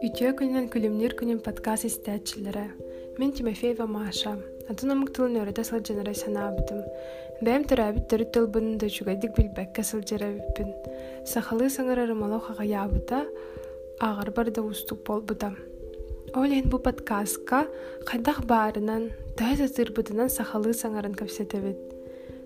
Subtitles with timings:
[0.00, 2.62] Үтіе күнінен күлімнер күнін подкаст истәтчілері.
[3.20, 4.38] Мен Тимофеева Маша.
[4.72, 6.80] Атын омук тылын өрөтө сылжанара санаабытым.
[7.44, 10.72] Бәм төрәбит төрүт тылбын да чугайдык билбәккә сылжарабиппин.
[11.28, 13.26] Сахалы саңара рымалау хағаябыта,
[14.00, 15.52] ағар барда устук болбыта.
[16.32, 17.66] Олен бу подкастка
[18.08, 21.95] қайдақ барынан, тәз атырбытынан сахалы саңарын көпсетебит.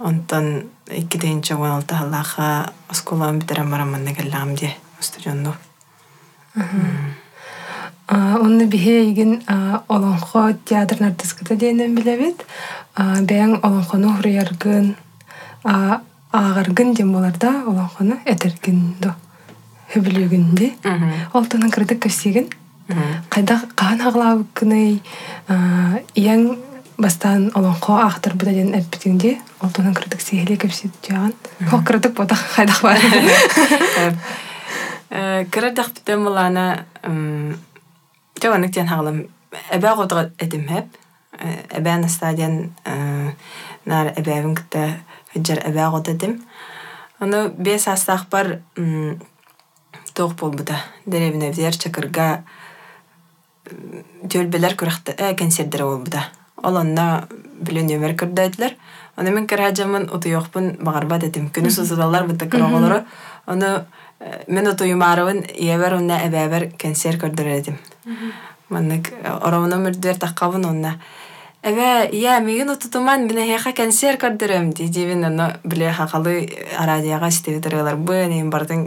[0.00, 5.54] икки дейінче он алты халлаха осколам битерен бараманны келлағым де студионну.
[8.08, 9.42] Онны иген
[9.88, 12.46] олонхо театр нартыскыта дейнен билебит.
[12.96, 14.94] Бәң олонхону хуруяргын,
[15.64, 19.14] ағаргын дем боларда олонхону этергин до
[19.92, 20.72] хөбүлүгүн де.
[21.32, 22.48] Олтонун кырдык көстеген.
[23.28, 25.02] Кайда каан аглаабыккыный
[26.14, 26.56] ияң
[26.98, 31.32] бастан олонхо ахтар буда ден эппитинде олтонун кырдык сехеле көпсет жаган.
[31.70, 32.98] Хо кырдык бота кайдак бар.
[35.50, 36.84] Кырдык битен булана
[38.42, 39.28] Жабанык тен хагалам
[39.70, 40.86] эбэ готга этим хеп.
[41.70, 42.74] Эбэ на стадиан
[43.84, 45.00] нар эбэвин кытта
[45.32, 46.44] хыджар эбэ гот этим.
[47.18, 48.60] Аны бес астах бар
[50.14, 50.76] тоқ болбута.
[51.06, 52.44] Деревин эвдер чакырга
[54.22, 56.28] жөлбелер күрәхтә ә консердер болбута.
[56.62, 57.28] Олонна
[57.60, 58.74] билен өмер кырдайтлар.
[59.16, 61.50] Аны мен кырхаҗамын утуйокпун багарбат этим.
[61.50, 63.04] Күнү сузалар бутта кыроголору.
[63.46, 63.84] Аны
[64.46, 67.78] мен утуймарыбын иебер унна эбәбер консер көрдөр этим.
[68.68, 70.98] Маннык оромуна мөрдер таққабын онна.
[71.62, 76.46] Эбе, я, меген утутуман, мен хеха консер көрдөрөм, дидивин, аны биле хақалы
[76.78, 78.84] радияға стеви тарылар бын, ем бардың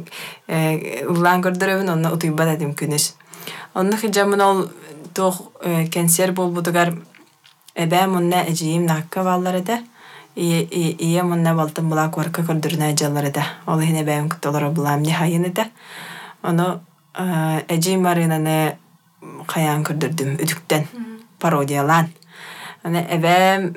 [1.11, 3.11] улан көрдөрөбүн, онна утуйбат этим күнүс.
[3.75, 4.63] Онны хиджамын ол
[5.13, 5.41] тоқ
[5.91, 6.93] консер болбудугар
[7.75, 9.81] эбе мунна эжиим наққа баллар эде.
[10.35, 12.09] Ие мунна балтын була
[12.97, 13.43] жалар эде.
[13.65, 15.69] Ол хине бәйм күттолары булам не хайын эде.
[16.43, 16.79] Оны
[17.67, 18.03] эжиим
[19.47, 20.87] қаян көрдірдім үдіктен
[21.39, 22.09] пародиялан.
[22.81, 23.75] Аны эбэм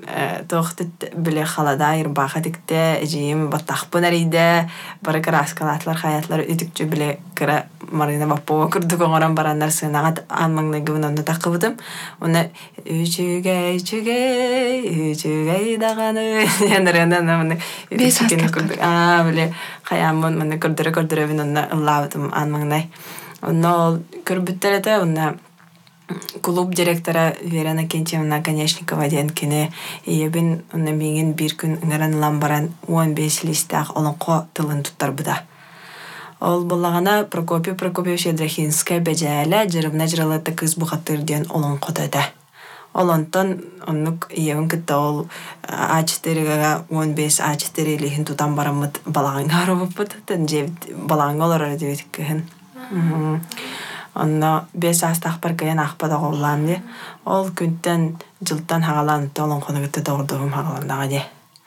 [0.48, 4.70] тоқтыт біле халада ирбаха дикте жиим баттахпын ариде
[5.04, 7.18] бары краскалатлар хаятлар үдікчү біле
[8.30, 8.70] баппова
[10.28, 11.76] анмаңны гыбын онда тақыбытым.
[12.24, 12.48] Оны
[18.56, 18.80] күрдүк.
[18.80, 19.50] А біле
[19.84, 22.88] хаямын маны көрдөрө көрдөрө бин онда ыллабытым анмаңнай.
[23.44, 25.34] Көрбүттерете онна
[26.42, 29.72] клуб директора Верена Кентьевна Конечникова ден кене
[30.06, 35.42] иебин онна миңин бир күн ыңаранылан баран 15 листах олонко тылын туттар буда.
[36.40, 42.30] Ол боллагана Прокопий Прокопьевич Едрахинская бежәле жырымна жыралаты кыз бухаттыр ден олонко да.
[42.92, 45.26] Олонтон оннук иебин кытта ол
[45.62, 49.00] А4-га 15 А4 лихин тутан барамыт.
[50.26, 52.44] Тен жебит балаңга олар дебит кыһын.
[54.14, 56.80] Онно бес астах бар кайан ахпада голлан ди.
[57.24, 61.22] Ол күнтен жылтан хагалан толон конугытты дордугум хагаландага ди.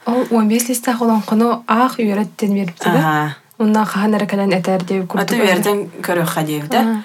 [0.06, 3.36] Ол 15 листах олонхону ах үйрәттен берипти да.
[3.60, 7.04] Унна хаһан эркелен этер деп Аты берден көрөк хадиевде.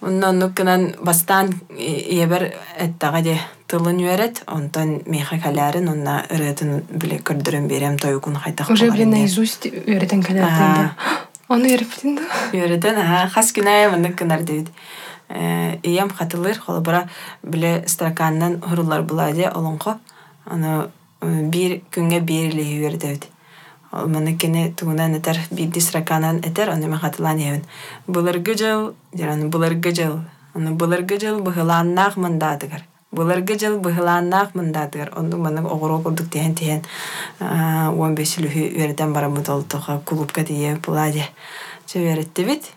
[0.00, 7.68] Оннан нуккынан бастан иебер эттага ди тылын үйрәт, онтан меха калярын, онна ырытын биле көрдөрөн
[7.68, 8.70] берем тойгун хайтак.
[8.70, 10.90] Уже блин наизусть үйрәтен калятын.
[11.48, 12.24] Оны үйрәттин да.
[12.56, 14.70] Үйрәтен, ага, хас күнәй мындык кынар дебит.
[15.28, 17.08] Ием хатылыр, холы бара
[17.42, 19.98] биле страканнан хурулар була ди олонко.
[20.46, 20.88] Аны
[21.20, 23.28] бир күнгө бир иле үйрәтебит.
[23.92, 27.64] Ол маны кене тугунан этер бир страканан этер, аны мен хатылан ебин.
[28.06, 30.20] Булыргы жыл, дираны булыргы жыл.
[30.54, 32.84] Аны булыргы жыл быһылааннаах мындадыгар.
[33.14, 35.12] Булыргы жыл быһылааннаах мындадыгар.
[35.16, 36.82] Онду маны огоро курдук тиен тиен.
[37.38, 41.22] 15 лүхү үйрәтен барамыт олтуга клубка дие булади.
[41.86, 42.72] Чөйрәтте бит.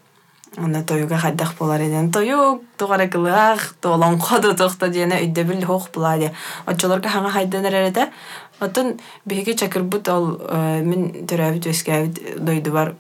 [0.58, 2.12] Аны тойга хаддах болар еден.
[2.12, 6.32] Тойук, тугара кылыах, толон коду тохта диене өйдө бил хох булади.
[6.66, 8.12] Очолорга хаңа хайдан эререте.
[8.60, 10.38] Отын биһиги чакырбут ол
[10.84, 12.96] мен төрәбит өскәбит дойду бар.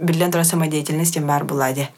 [0.00, 1.88] Билен тура самодеятельность бар булади.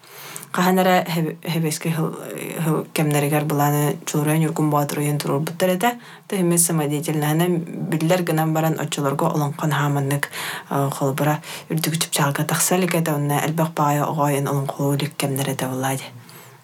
[0.56, 1.04] Каханара
[1.44, 5.90] хебеске хыл кемнеригер буланы чулуран юргун батыр ен турur буттар эте
[6.28, 7.48] тахимес самодеятельнана
[7.92, 10.30] биллер гынан баран очолорго олонкон хаманнык
[10.70, 16.04] холбара үрдүгүчүп чалга таксалик эте онна элбек баая огоен олон колулик кемнер эте буллади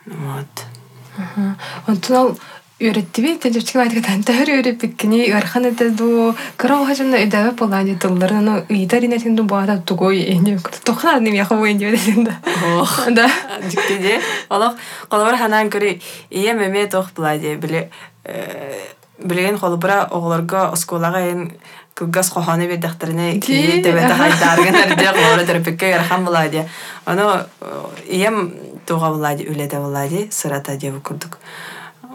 [0.06, 0.67] вот.
[1.87, 2.39] Онтон ол
[2.82, 9.05] үөреттиби тәжүчки байтыга тантар үөреппиккини гархан эте ду кыра хажымна эдабе полани тылларын ну ыйдар
[9.06, 12.37] инетин ду баата тугой эни тохна ним яха воин дебесин да.
[13.70, 14.75] Жиктеде олох
[15.08, 16.00] колбар ханан көри
[16.31, 17.90] ие меме тох булади биле
[19.19, 21.52] билеген холбара оголорго осколага ен
[21.94, 26.69] кылгас коханы бердахтарыны кии тебете хайдарган эрде колора терапекке ярхан булади
[27.05, 27.46] оно
[28.06, 28.55] ием
[28.87, 31.38] туга булади үледе булади сырата деп курдук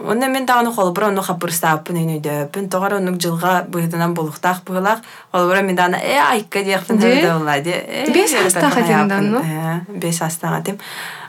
[0.05, 2.69] Онна мен таганы холбура онну хапырстааппын үйнүйдөппүн.
[2.69, 4.99] Тогар оннук жылга быйдынан болуктаах быылаах.
[5.31, 7.73] Холбура мен дагана э айкка дияктын да буллади.
[8.13, 9.41] Бес астаха дегендан, ну?
[9.87, 10.77] Бес астаха дем.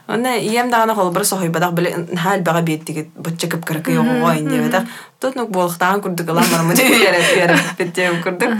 [0.06, 4.84] Онна ием дагана холбура сохойбадак биле хал бага биеттиги бутча кып кыркы йогого инде бедак.
[5.20, 8.50] Тут нук болуктаан курдук алам бармы яра яра беттем курдук.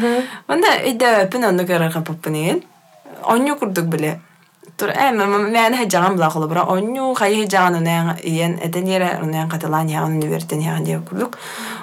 [0.49, 2.63] Онда иде пин онну кырга поппунен.
[3.25, 4.21] Онню курдук биле.
[4.79, 9.49] Тур э мен хажаган бла холы бара онню хай хажаган унен иен этен ере унен
[9.51, 11.37] каталан яган университет яган деп курдук.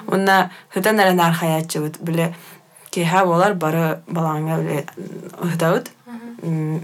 [0.06, 2.34] Унна хытан ара нар хаячы бут биле
[2.90, 4.86] ки ха болар бары балаңга биле
[5.52, 5.90] хытаут.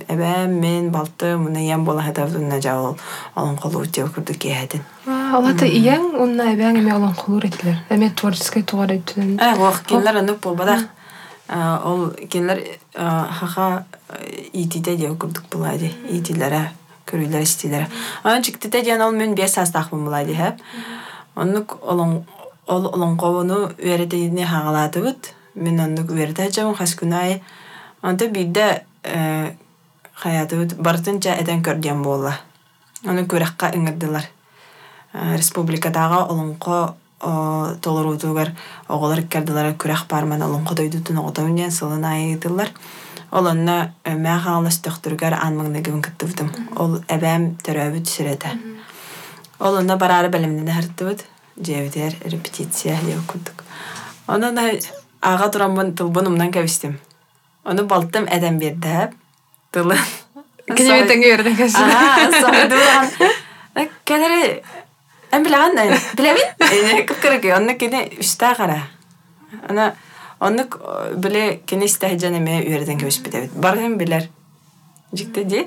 [0.09, 2.99] Эбе мен балты муна ян бола хытаут унна жабыл
[3.35, 4.82] алын колу деп курдук ки хадин.
[5.06, 7.79] Алата иен унна эбең эме алын колу ретилер.
[7.88, 9.41] Эме творческий тугар эттен.
[9.41, 9.55] Э.
[11.49, 13.85] Ол кинлер хаха
[14.53, 16.71] итите деп курдук булайди итилere
[17.06, 17.89] көрүлөр истилere
[18.23, 20.61] ана чиктите диэн ол мен бес астахмын булайди хэп
[21.37, 22.23] оннук ол
[22.67, 27.43] олонковуну веретини хагалатыбыт мен оннук верете жамын хаскунай.
[28.03, 28.85] Онта бирде
[30.15, 32.35] хаятыбыт бартынча этен көрден болла
[33.05, 34.27] ону көракка ыңырдылар
[35.12, 38.53] республикадагы олонко толорутугар
[38.89, 42.69] оголор кардылар күрах барман олонко дойдутун оготон диэн сылын айытылар
[43.33, 46.51] Ол онна мää хаалас төхтүргөр анмыңнагын кыттыбытым.
[46.77, 48.51] Ол эбэм төрөбүт сүрөтө.
[49.59, 51.25] Ол онна барары белемнен хартыбыт.
[51.57, 53.65] Жебитер репетиция деп курдук.
[54.27, 54.71] Да
[55.23, 57.01] ага турамбын тылбынымдан кебистим.
[57.65, 59.17] Оны балтым эдем бердеп.
[59.73, 59.97] Тылы.
[60.67, 61.79] Кенеметен көрдүн кesi.
[65.32, 67.06] Эм билеген.
[67.06, 68.82] Кыпкырык, кене үстә кара.
[69.69, 69.94] Ана
[70.43, 70.81] Оннук
[71.23, 73.52] биле кенес тахжан эме үйрәдән кебеш бит.
[73.55, 74.26] Барган билер.
[75.12, 75.61] Жикте ди.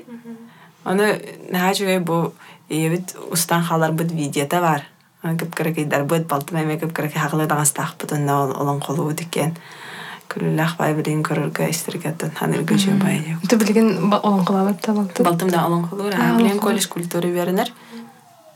[0.84, 1.16] Аны
[1.50, 2.34] нахажуй бу
[2.68, 4.12] ебит устан халар бит
[4.50, 4.82] бар.
[5.22, 9.56] Аны кеп керекейдар бит балтым эме кеп керекей хаглы дагас тах бутын олон колу дикен.
[10.28, 13.22] Күлләх бай билен көрөргә истергәтен ханыргы җен бай.
[13.48, 15.24] Ты билген олон кылабыт та балтым.
[15.24, 16.10] Балтым да олон колу.
[16.10, 17.28] Билен колледж культура.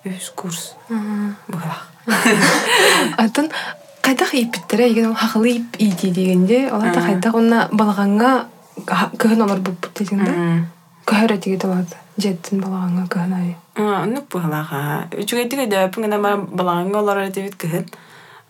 [0.05, 0.75] Үз курс.
[1.49, 1.77] Була.
[3.19, 3.51] Атын
[4.03, 8.47] кайдах ийиппиттере еген ол хахылы ийип ийди дегенде олар да кайдах онна балаганга
[8.87, 10.33] кыһын олар буппут деген да
[11.07, 15.09] көһөрө тиги табат жеттин балаганга кыһын ай Ну бугалага.
[15.13, 17.87] Үчүгәйтиге дөпүн бар балаганга олар дебит кыһын.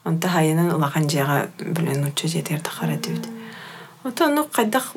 [0.05, 3.29] Онта хайынан улаган жага билен учу жетер тахара дебит.
[4.05, 4.93] Ота ну кайдах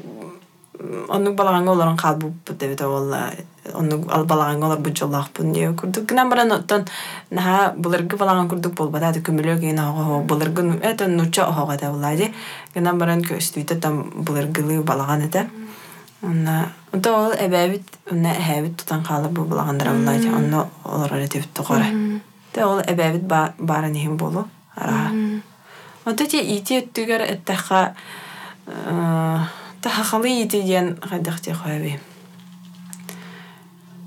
[1.09, 3.31] онну балаганга оларын калбу дебит олла
[3.73, 6.85] онну ал балаганга олар бужоллах бун дие курдук гынан баран оттон
[7.31, 12.33] наха булыргы балаган курдук болбада да көмөлө ген ого булыргы это нуча ого да улади
[12.75, 15.49] гынан баран көстүйтө там булыргылы балаган эте
[16.21, 21.85] Онна ол эбэбит онна эһэбит тутан хаалар бу булагандара улади онно олар этебит тоқора
[22.53, 25.41] те ол эбэбит бааран ихин болу араha
[26.05, 27.93] Ота те ити өттүгөр эттаха
[29.83, 31.99] тахахалы ити диэн хайдах те хойби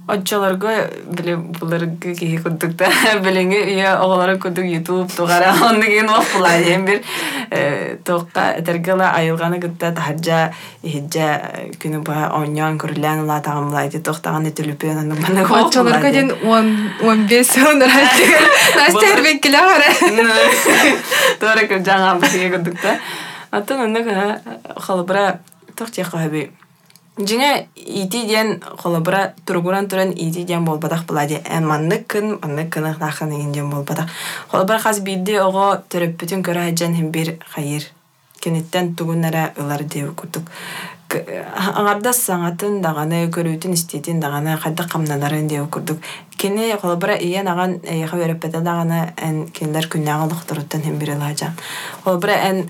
[0.09, 2.87] Отчаларга биле буларга кихи курдукта.
[3.25, 5.51] Билеңе уя оголары курдук ютуб тугара.
[5.67, 7.01] Онны ген вак булай эм бир.
[8.07, 10.53] Тоққа этергела айылганы гытта тахаджа
[10.85, 11.27] ихиджа
[11.83, 17.67] күнү ба оньян күрлән ула тагын булай ди тоқтаган этүлүпен аны бана Отчаларга ден 15
[17.67, 19.91] ондар хаттыгар Настя эрбеккиле ара
[21.41, 22.95] Тора кыр жаңа бирге курдукта.
[23.51, 24.39] Атын онны
[24.77, 25.41] халыбыра
[25.77, 26.51] тоқтия хаби
[27.17, 31.41] Жиңа ити диэн холобура тургуран туран ити диэн болбадах булади.
[31.49, 34.11] Эн манны кын, манны кыны нахын ingen диэн болбадах.
[34.51, 37.89] Холобура хас бидди ого төрөппүтүн көрө хаджан хим бир хайыр.
[38.41, 40.45] Кенеттен тугуннара ылар деп курдук.
[41.09, 46.05] Аңарда саңатын даганы көрүүтүн истетин даганы кайда камнанарын деп курдук.
[46.37, 51.57] Кени холобура иен аган яха өрөппете даганы эн кендер күннагы докторуттан хим бир ылажан.
[52.05, 52.67] Холобура эн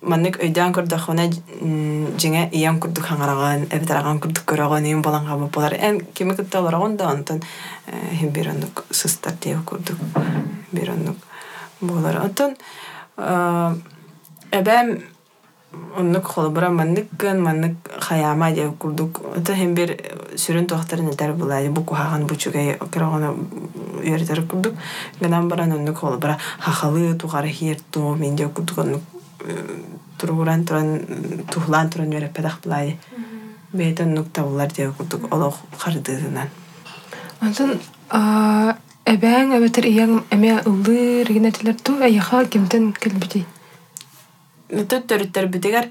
[0.00, 1.24] маннык өйдөөн көрдөхүнэ
[2.22, 5.74] жиңе ийен курдук хаңараган эбитераган курдук көрөгөн иим болан кабы болар.
[5.74, 7.42] Эн кими кытта олорогон да онтон
[8.14, 9.98] хим бир оннук сыстар диэб курдук
[10.72, 11.16] бир оннук
[11.80, 12.54] болар онтон
[14.52, 15.02] эбэм
[15.98, 19.96] оннук холбура маннык кын маннык хаяма диэб курдук ото хим бир
[20.36, 24.74] сүрүн туохтарын этер булай бу кухаган бучугай керогона үйөртер курдук
[25.20, 29.02] гынан баран оннук холбура хахалы тугары хиерту мен диэб курдук оннук
[30.18, 30.88] туругуран туран
[31.52, 32.96] тухлаан туран үөреппедах булай
[33.72, 36.48] бейтен нук табылар диэб курдук олох хардыынан
[37.40, 37.76] Онтон
[39.06, 43.44] эбээн эбэтер ияң эме ыллыр генетилер ту аяха кимтен келбити.
[44.74, 45.86] Нөтө төрүттөр бүтегер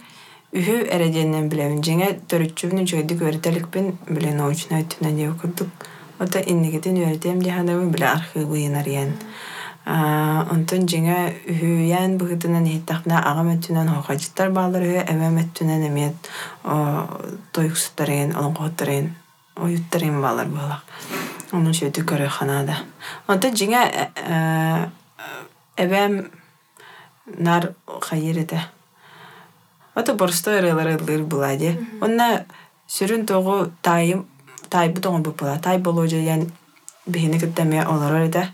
[0.51, 5.87] үһү эредиэннен билемин жеңе төрүтчүбүнү жойдук өретеликпин биле научный түнен диэб курдук
[6.19, 9.15] ота иннигитин үөретем диханабы биле архивыйнар иен
[9.87, 11.17] онтон жеңе
[11.47, 16.29] үһүйэн быһытынан иһиттахпына агам өттүнэн хохажыттар баалар үһү эмем өттүнэн эмиет
[17.55, 19.11] тойуксуттарыгын олоңкоттарыгын
[19.63, 20.83] оюттарыгын баалар буолак
[21.55, 22.81] онун сөйтү көрө ханаада
[23.31, 23.85] онтон жеңе
[25.77, 26.25] эбем
[27.37, 28.59] нар хайыр эте
[29.97, 31.71] Ото борсто ырылар ыллыр булади.
[32.01, 32.45] Онна
[32.85, 34.27] сүрүн тогу тайым.
[34.69, 34.93] Тай
[37.07, 38.53] бихини кыттаме олорор эте.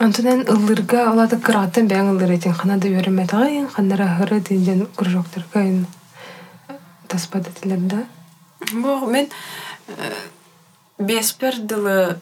[0.00, 5.86] Онтонен ыллырга олады кыратын бәң ыллыр этин ханада үйренметагайын ханнара хыры динжен кружоктарга ин
[7.08, 8.04] таспада тилерда.
[8.72, 9.28] Бу мен
[10.98, 12.18] беспер дылы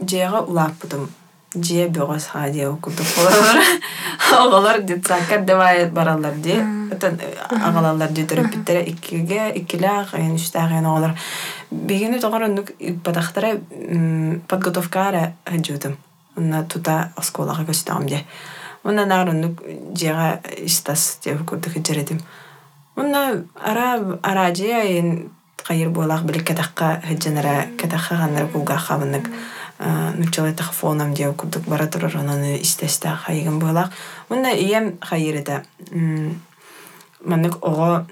[0.00, 1.08] жега улаппытым.
[1.54, 3.62] Же бөгөс хадия окудук болар.
[4.32, 6.58] Оголор детсакар давай баралар ди.
[6.92, 11.14] Отон агалалар дөтөрүп биттере иккиге иккиле кайын үстагын оголор.
[11.70, 12.72] Бигини тогор нук
[13.04, 13.56] падахтара
[14.48, 15.96] подготовкара хаджутым.
[16.36, 18.24] Уна тута осколага көстөм де.
[18.84, 19.62] Уна нарынук
[19.96, 22.20] жега истас деп курдук жередим.
[22.96, 25.30] Уна ара аражи айын
[25.64, 29.30] кайыр болак билек катакка хаджанара катакка ганнар кулга хабынык.
[29.78, 33.90] нучалайтах фонам диэв курдук бара турар онаны истеста хайыгын буолак
[34.28, 35.64] уна ием хайыр эте
[37.24, 38.06] маннык ого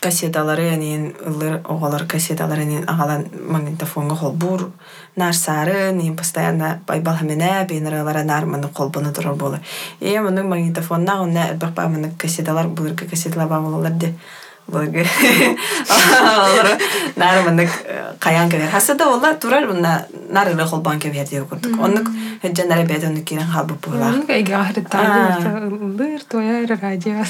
[0.00, 4.70] кассеталары анин ыллыр оголор кассеталары анин агалан магнитофонга холбур
[5.16, 9.58] нар сары нин постоянно байбал хамене бейнаралара нар маннык холбуну турар болу
[10.00, 14.14] ием маннык магнитофонна онна элбак ба маннык кассеталар булырга кассеталар ба болалар де.
[17.16, 17.70] Нары мындык
[18.20, 18.68] каян кебер.
[18.70, 21.80] Хасада олар турар мына нары ле холбан кебер деп көрдүк.
[21.80, 22.10] Онук
[22.42, 24.12] хеджанары беден кирен халбы була.
[24.12, 27.24] Онга эге ахыры тагы ыллыр тоя радио.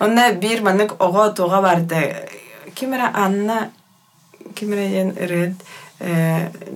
[0.00, 2.28] Онна бир мындык ого тога барды.
[2.74, 3.70] Кимера Анна
[4.54, 5.54] кимера ен ред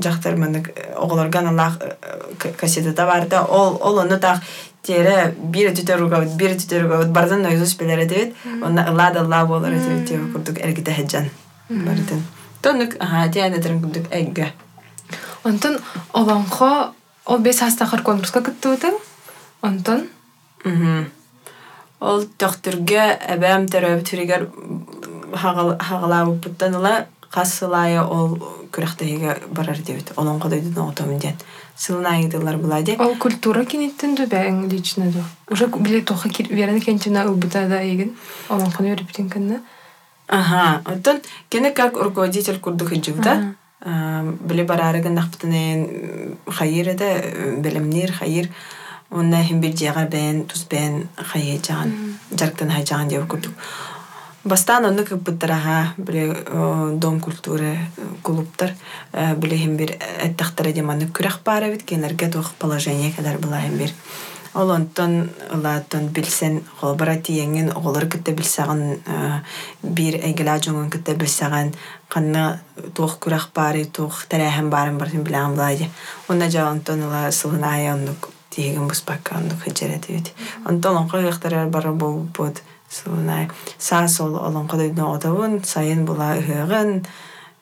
[0.02, 1.78] жактар мындык оголорган Аллах
[2.58, 3.36] кассетада барды.
[3.36, 4.40] Ол ол ону так
[4.82, 10.32] тере бир түтөрүгө бир түтөрүгө бардан нойзус белер эдебит онна лада ла болор эдебит деп
[10.32, 11.30] курдук эргите хеджан
[11.68, 12.22] бардын
[12.62, 14.52] тонук аха тияна терин курдук эгге
[15.44, 15.78] Онтон
[16.12, 16.92] олонхо
[17.24, 18.94] ол бес хастахар конкурска кыттыбытың.
[19.62, 20.06] Онтон
[22.06, 24.46] ол төктүргө эбэм төрөб түригер
[25.34, 28.38] хагалаабы буттаныла кассылая ол
[28.72, 30.12] күрәхтәйгә барар дебит.
[30.16, 31.36] Олон кадайдын отом дигән.
[31.76, 32.96] Сылына идылар була ди.
[32.98, 35.24] ол культура кинеттен ду бәң лично ду.
[35.50, 38.16] Уже биле тоха кир верен кенчина ылбыта да еген.
[38.48, 39.60] Олонхо өрептен кенне.
[40.28, 43.54] Ага, оттон кене как руководитель курдук идживда.
[43.84, 47.20] Биле барарыгын нахпытынен хайыр да
[47.60, 48.50] белемнер хайыр.
[49.10, 52.18] Онна хим бир жага бен тус бен хайы жаган.
[52.30, 53.52] Жарктан хай жаган деп курдук.
[54.44, 56.34] Бастан оны кыппыттараха биле
[56.98, 57.78] дом культуры
[58.22, 58.74] клубтар
[59.12, 63.90] биле хим бир эттахтара деманы күрәх бара бит кенерге тох положение кадар була хим бир.
[64.54, 69.02] Ол онтон лааттан билсен холбара тиеңин оголор кытта билсаган
[69.82, 71.74] бир эгела жоңун кытта билсаган
[72.08, 72.60] канна
[72.94, 75.90] туох күрәх бары туох тәрәһәм барын барын билән булайды.
[76.28, 80.32] Онна жа онтон ла сылыная оннук тиеген буспакка оннук хеджере дебит.
[80.64, 83.50] Онтон онка яктар бары бу бут сылынай.
[83.78, 86.34] Саас ол олон кодойдун отабын сайын була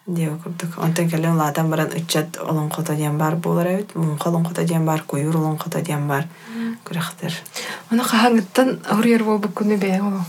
[0.07, 0.79] деп курдук.
[0.79, 3.95] Онтон келен латан баран ычат олон кота диен бар болар эбит.
[3.95, 6.27] Мун колон кота диен бар, куюр олон кота диен бар.
[8.91, 9.79] Ауриер күнү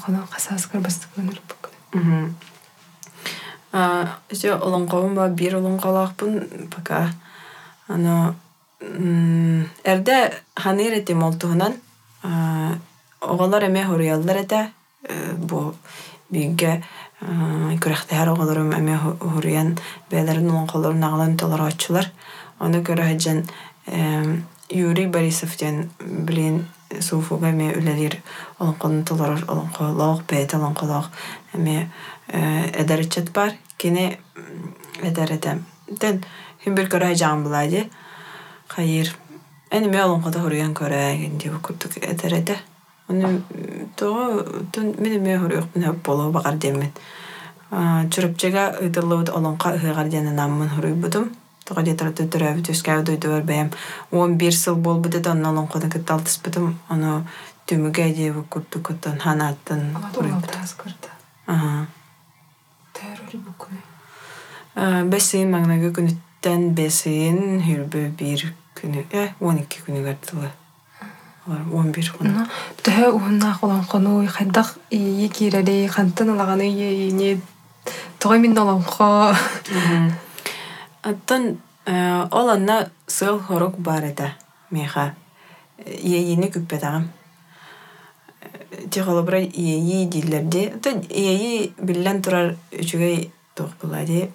[0.05, 0.21] күнү.
[4.31, 7.11] Өсө олонқоғым ба бир олонқолаақпын пока.
[7.87, 8.35] Ано
[9.84, 10.16] эрде
[10.56, 11.74] ханыр этим олтуһунан
[13.20, 14.60] оҕолор эме хуруяллар эте
[15.48, 15.74] бу
[16.30, 16.82] биирге
[17.82, 19.78] күрэхтэһэр оҕолорум эме хуруян
[20.10, 22.06] бээлэрин олонқолорун аҕалан толороччулар.
[22.60, 23.38] Ону көрөһөдьэн
[24.70, 26.66] Юрий Борисов диэн билин
[27.00, 28.14] сууфуга эме үлэлир
[28.58, 31.10] олонқонун толорор олонқолоох бэйт олонқолоох
[31.54, 31.90] эме
[32.80, 34.18] эдэричет бар кини
[35.02, 35.58] эдэрэтэ
[36.00, 36.24] тен
[36.64, 37.44] хүмбүр көрө жаан
[38.75, 39.09] Хайыр
[39.71, 42.55] эниме олонқото хуруян көрөөгин дип курдук эдэрэтэ
[43.09, 43.41] ону
[43.95, 46.91] тоо тун мен эме хуруйокпун хөп болоо багар демин
[48.11, 51.25] чурупчага ыдыллыбыт олонқа ыһыгар диэн наммын хуруйбутум
[51.65, 53.69] Тоҕо диэтэр төрөбүт үскәбэ дойдубар бэйэм
[54.11, 57.25] он бир сыл болбут эте онно олонқотун кытталтыспытым ону
[57.65, 59.81] түмүгэ диэби курдук оттон ханааттан
[60.13, 60.53] хуруйбут
[61.49, 61.87] ага
[65.09, 68.53] бесиин маҥнага күнүттэн бесиин хүрбү бир
[68.85, 70.51] күнү э он икки күнүгэр тылы
[71.73, 72.45] он бир күнү
[72.85, 77.41] төһө уһуннаах олонхону хайдах ии киирэрей хантын ылаганы иеине
[78.19, 79.33] тоҕо мин олонхо
[81.03, 81.57] Оттон
[82.31, 84.33] ол онна сыл хорук бар эте
[84.71, 85.13] меха
[85.85, 87.09] иейини күппетагам
[88.91, 94.31] тихолобра иеи диллерди оттон иеи биллен турар үчүгэй туохпулади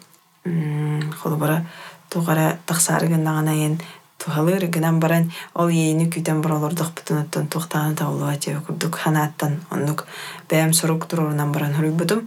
[1.21, 1.67] холобара
[2.09, 3.81] тугара тахсаарыгыннагана ен
[4.21, 10.07] тухалыр гынан баран ол иеини күтен боролордох бутун оттон тухтааны таулуа тебе курдук ханааттан оннук
[10.49, 12.27] бэм сорук турурунан баран хуруйбутум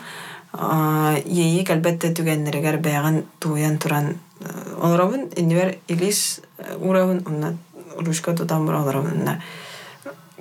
[1.26, 4.18] иеи кэлбетте түгеннеригер бэйаган тууян туран
[4.82, 6.42] олоробун иннибер илис
[6.78, 7.58] уравын онна
[7.98, 9.42] ручка тутан бар олоробун онна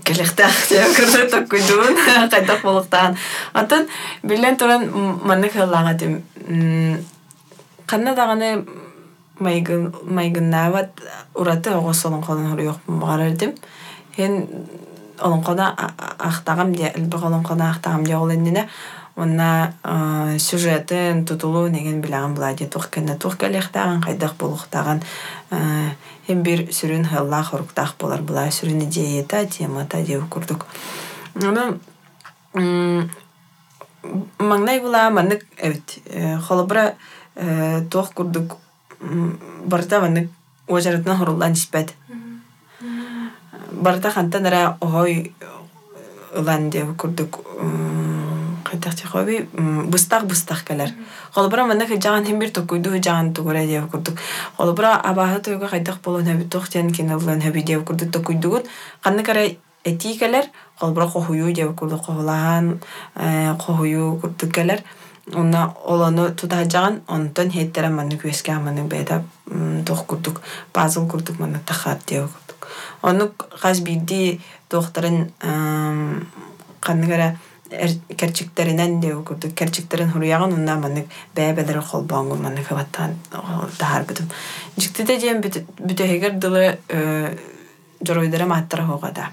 [0.05, 1.97] келехтах тия кырды токкуйдуун
[2.31, 3.17] кайдак болуктаан
[3.53, 3.89] атын
[4.23, 4.91] билен туран
[5.23, 6.23] манны кыллаага тим
[7.87, 8.65] канна даганы
[9.43, 11.03] майгын майгыннаабат
[11.35, 13.55] ураты огос олонконун хуруйокпун багарардым
[14.17, 14.49] хен
[15.21, 15.75] олонкона
[16.19, 18.69] ахтагам дия элбек олонкона ахтагам дия ол эннине
[19.13, 19.75] Онна
[20.41, 25.03] сюжетін тутулу неген билаған бұлай де тух кенне тух келехтаған қайдақ болуқтаған
[25.51, 30.65] hem bir sürün hılla horuktaq bolar бұлай sürün идеята темата деп курдук.
[31.37, 31.77] Аны
[34.39, 35.99] маңнай була манык эвит
[36.49, 36.95] холобра
[37.91, 38.57] тух курдук
[39.65, 40.31] барта манык
[40.69, 41.95] ожаратынан хоруллан испет.
[43.71, 45.35] Барта хантан ара ой
[46.35, 47.41] ылан деп курдук
[48.65, 50.91] кайтакчы хоби быстак быстак келер.
[51.33, 54.15] Холбара мана жаган хем бир токуйду жаган тугура деп курдук.
[54.57, 58.63] Холбара абаха тойга кайтак болон хаби тохтен киналлан хаби деп курдук токуйдугун.
[59.03, 59.49] Канны кара
[59.85, 60.47] эти келер.
[60.77, 62.81] Холбара кохую деп курдук кохлаан
[63.15, 64.83] кохую курдук келер.
[65.31, 69.23] Онна олону тута жаган онтон хеттера маны күескә маны беда
[69.87, 70.43] тох курдук.
[70.73, 72.69] Пазл курдук маны тахат деп курдук.
[73.03, 73.31] Onu
[73.63, 75.31] газ бидди докторын
[76.81, 77.37] канны кара
[78.17, 83.17] керчиктеринен де курдук керчиктерин хуруяган унна маннык бэбелер холбоңгу маннык хабаттан
[83.79, 84.29] тахар бутум
[84.77, 86.79] жиктите диэн бүтөһигер дылы
[88.87, 89.29] хоогада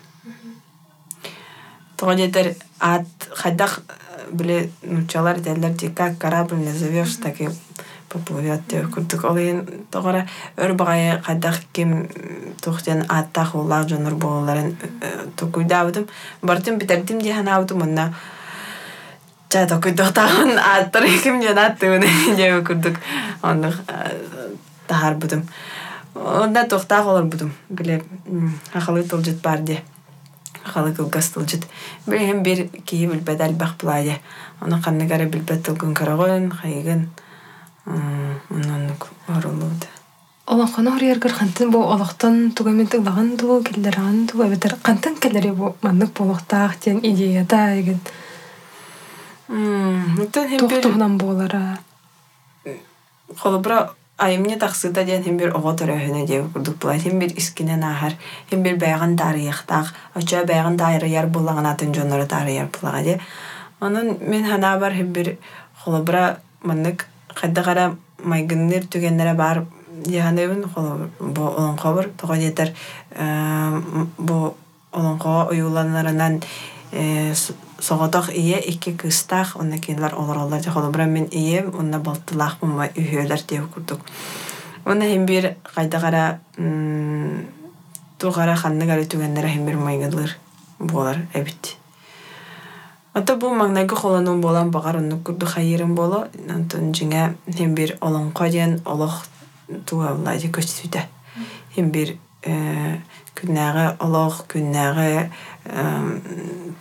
[1.97, 3.81] того детер ат хайдах
[4.31, 7.49] биле нучалар делер ти как корабль назовешь так и
[8.09, 12.09] поплывет деп курдук ол ен тогора өр багайы хайдах ким
[12.61, 14.77] тухтен аттах уллар жонор болаларын
[15.35, 16.07] токуйдабытым
[16.41, 18.13] бартым битердим дихан абытым онна
[19.51, 22.01] жа токуйдуктагын аттыр ким жана аттыбын
[22.35, 22.95] деп курдук.
[23.41, 23.75] Ондук
[24.87, 25.47] тахарбытым
[26.15, 28.03] онда тохтаак олорбутум биле
[28.73, 29.83] ахалы тылжыт бар де
[30.65, 31.67] ахалы кылгас тылжыт
[32.07, 32.69] билем бир
[33.41, 34.21] албах булай де
[34.61, 37.09] ону канныгара билбет тылгын карагын хайгын
[37.85, 39.87] оннонук орулууда
[40.45, 46.11] олонхоно хориергер хантын бу олохтон тугаментик баган туу келлераган туу эбетер кантын келлери бу маннык
[46.17, 47.99] болохтаах тен идеята еген
[50.33, 51.79] тухтугунан буолара
[53.37, 53.89] холобра
[54.19, 58.13] айымне тахсыта диэн хем бир ого төрөһүнө диэб курдук булай хем бир искинен аахар
[58.49, 63.17] хем бир бэйган тарыйахтаах очо бэйган таарыяр булаган атын дьоннору таарыяр булага ди
[63.79, 65.37] онун мен ханаа бар хем бир
[65.83, 69.65] холобра маннык хайдагара майгынныр түгеннере бар
[70.05, 70.65] яханыбын
[71.19, 72.73] бу олонхобур тога диэтер
[74.17, 74.55] бу
[74.91, 76.41] олонхоо уюланарынан
[77.81, 83.41] соҕотох ие икки кыстаах онна кинилер олороллар же холобура мен ие онна болтулаах мума үһүөлер
[83.47, 83.99] диэб курдук
[84.85, 86.39] онна хем бир кайдагара
[88.19, 90.37] тугара ханныгара түгеннере хем бир майгылыр
[90.79, 91.79] буолар эбит
[93.13, 98.47] Ата бу маңнайгы холонун болан багар оннук курду хайырын боло, онтон жиңе хем бир олонко
[98.53, 99.23] диэн олох
[99.89, 101.01] туаллади көстүтэ.
[101.73, 102.13] Хем бир
[103.35, 105.31] күннәгы олох, күннәгы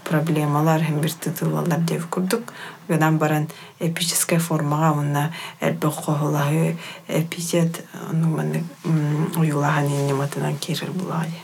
[0.04, 2.52] проблемалар хем бир тытылалар деп курдук.
[2.88, 3.48] Гынан баран
[3.80, 6.76] эпическая формага онна элбе кохолаһы
[7.08, 8.64] эпитет онун манны
[9.36, 11.34] уюлахан иннематынан кирер булади.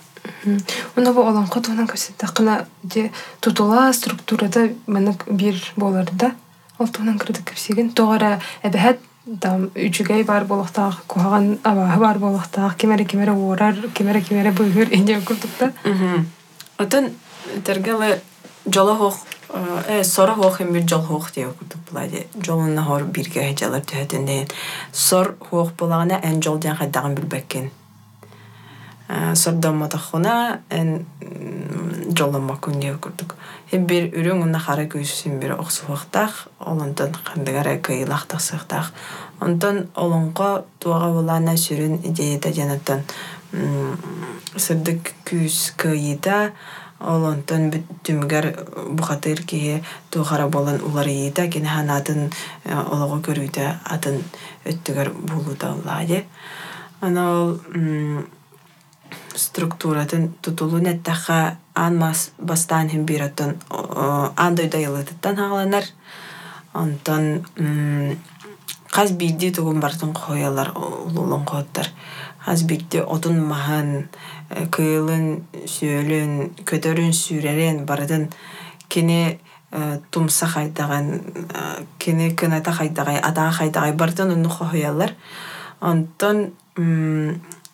[0.96, 6.34] Уна бу олонко туунан көсөттө кына де тутула структурада бир болар да.
[6.78, 9.00] Ол туунан кырдык кепсеген тоғара эбэһэт
[9.40, 15.20] там үчүгэй бар болохтаах куһаган абааһы бар болохтаах кимере кимере уурар кимере кимере быыгыр инде
[15.20, 15.72] курдукта.
[16.78, 17.10] Отон
[17.64, 18.20] тергеле
[18.66, 19.16] жолохох
[19.88, 22.26] э сора хох хем бир жол хох деп курдук булади.
[22.42, 24.50] Жолунна хор бирге хежалар төһөтүнден.
[24.92, 27.70] Сор хох булагына эн жол ден хадаган билбеккен.
[29.34, 31.06] Сордон мотохуна эн
[32.16, 33.36] жолома күн деп курдук.
[33.70, 38.92] Хем бир үрүң уна хара көйсүн бир оксуактах, олонтон кандыгара кыйлахтах сыктах.
[39.40, 43.04] Онтон олонко туага булана сүрүн идеяда жанаттан
[44.56, 46.52] сырдык күс кыйда
[47.00, 47.72] олонтон
[48.04, 48.46] түмгер
[48.90, 52.30] бухатыр кие туухара болан улар ийда кene ханатын
[52.66, 54.22] олого көрүйдө атын
[54.64, 56.24] өттүгөр булуда уллади.
[57.00, 57.58] Ана ол
[59.34, 63.56] структуратын тутулу неттаха ан мас бастан хим бираттан
[64.36, 65.84] ан дойда йылытыттан хагаланар.
[66.74, 67.44] Онтон
[68.90, 71.88] каз бидди тугун бартын коялар улулун коттар.
[72.46, 74.08] Аз бидди отун махан
[74.74, 75.26] кыйлын
[75.66, 76.34] сүйөлүн
[76.68, 78.28] көтөрүн сүүререн бардын
[78.88, 79.38] кини
[80.10, 81.20] тумса хайдаган
[81.98, 85.14] кини кыната хайдагай атаа хайдагай бартын уну коялар.
[85.80, 86.52] Онтон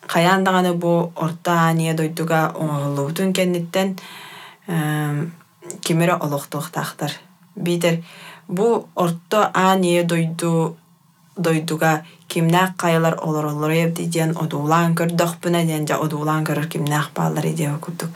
[0.07, 3.97] каяндаганы бу орта ания дойдуга оңолубутун кенниттен
[5.81, 7.11] кимере олохтуктактар.
[7.55, 8.01] Битер
[8.47, 10.77] бу орто ания дойду
[11.37, 17.45] дойдуга кимнак кайылар олор олор эбди диэн одуулаан көрдөхпүнэ диэн жа одуулаан көрөр кимнак баалар
[17.47, 18.09] идея курдук.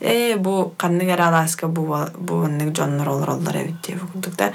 [0.00, 1.82] Э бу канныгар алааска бу
[2.18, 4.52] бу оннук жоннор олор олор эбит диэ курдук да.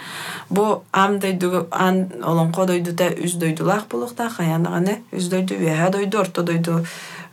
[0.50, 6.44] Бу ам дойду ан олонко дойдута үз дойдулаах булукта каяндаганы үз дойду веха дойду орто
[6.44, 6.86] дойду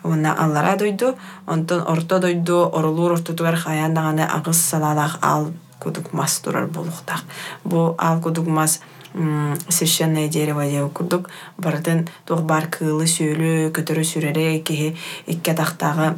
[0.02, 1.16] уна аллара дойду
[1.46, 7.24] онтон орто дойду орулуур ортотугар каяндаганы агыс салаалаах ал кудук мас турар булуктак.
[7.64, 8.80] Бу ал кудук мас
[9.68, 14.96] священное дерево деп курдук бардын туох бар кыылы сүйөлү көтөрө сүрере киһи
[15.26, 16.16] икке тахтагы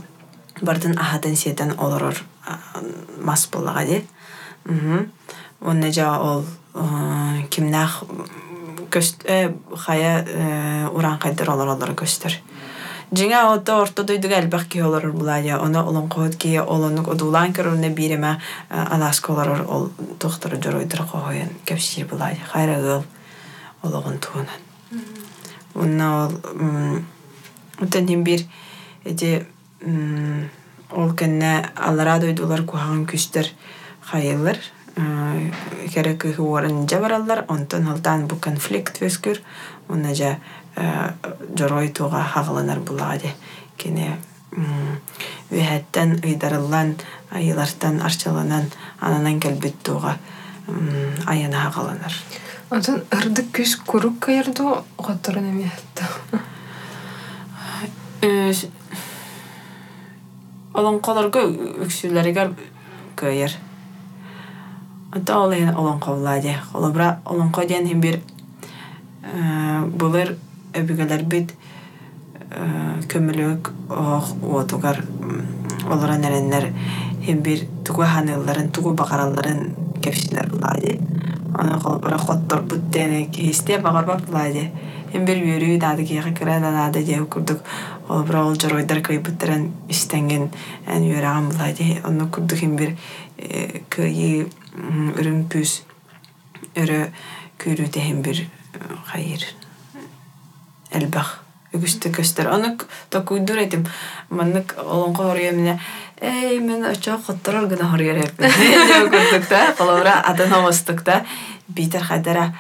[0.63, 2.17] бардын ахатын сиэтен олорор
[3.21, 4.05] мас буллага ди.
[5.61, 6.45] Онна жа ол
[7.51, 8.03] кимнах
[8.91, 9.27] көст
[9.77, 12.33] хая уран кайдыр олор олор көстөр.
[13.17, 15.57] Жиңа ото орто дойдуг элбэх ки олорор булая.
[15.57, 18.35] Оны олон коот ки олонук одулан көрүнө биреме
[18.69, 19.89] аласк олорор ол
[20.21, 22.37] тохтор жоройдыр коойын кепсир булая.
[22.53, 23.05] Хайрагыл
[23.83, 24.61] ологон туунан.
[25.75, 26.33] Унна ол
[27.81, 28.41] утен бир
[29.05, 29.47] эти
[30.91, 33.49] ол кенне алара дойдулар кухаган күстер
[34.03, 34.59] хайылар.
[35.93, 39.41] Керек кыхы уорын жабаралар, онтон алтан бу конфликт вескүр.
[39.89, 40.39] Унна жа
[40.77, 43.33] жорой туга хагаланар булади.
[43.77, 44.11] Кини
[45.51, 46.97] үһәттән ыйдарылан,
[47.31, 50.17] айылартан арчаланан, ананан кәлбит туга
[51.27, 52.13] аяна хагаланар.
[52.71, 56.05] Онтон ырдык күс курук кайырду готторун эмиэтти.
[60.75, 61.45] Олонқолорго
[61.87, 62.51] үксүләригер
[63.17, 63.55] көйер.
[65.13, 66.57] Ата ол ен олонқо булади.
[66.75, 68.21] Олобра олонқо диэн хим бир
[69.87, 70.37] булыр
[70.81, 71.55] өбүгелер бит
[73.11, 75.03] көмөлөк ох уотугар
[75.91, 76.73] олора нереннер
[77.25, 81.01] хим бир тугу ханылларын тугу бакаралларын кепсилер булади.
[81.55, 84.71] Аны колбара хоттор буттене кесте багарбак булади.
[85.13, 87.63] Хим бир үйрүү дады кияка кыра дады деп курдук.
[88.09, 90.51] Олбра ол жоройдар кый буттаран истенген
[90.87, 92.01] эн үйраган булади.
[92.05, 92.97] Оны курдук хим бир
[93.91, 94.49] кыйы
[96.77, 97.07] өрө
[97.59, 98.45] күрүтэ хим бир
[99.07, 99.43] хайыр
[100.97, 101.41] элбах
[101.75, 103.87] үгүстө көстөр онук токуйдур этим
[104.31, 105.81] маннык олонко хорья мене
[106.21, 107.89] эй мен очо хотторор гына
[109.11, 111.25] курдук да колобура атын омостук да
[111.69, 112.55] битер хайдара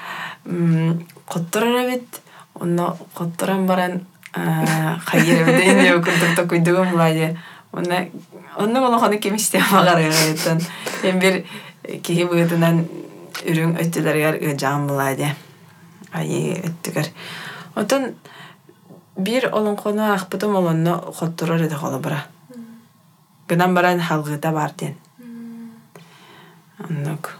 [1.27, 2.21] хотторор эбит
[2.55, 2.97] онно
[3.67, 7.39] баран деп курдук токуйдугум булади
[7.73, 8.09] онна
[8.59, 8.81] онно
[11.21, 11.45] бир
[13.47, 13.77] үрүң
[17.77, 18.15] отон
[19.17, 22.27] бир олонкону ахпытым олонно хотторор эде холобура
[23.49, 24.95] гынан баран халгыта бар ден
[26.79, 27.37] оннук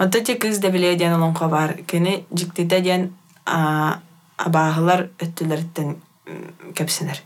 [0.00, 1.74] Онто те кыз да биле диэн олонко бар.
[1.84, 3.12] Кини жиктите диэн
[3.44, 5.98] абаахылар өттүлерттен
[6.74, 7.20] кепсинер.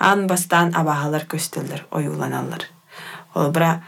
[0.00, 2.66] Ан бастан абаахылар көстөллөр, оюланалар.
[3.34, 3.84] Ол бра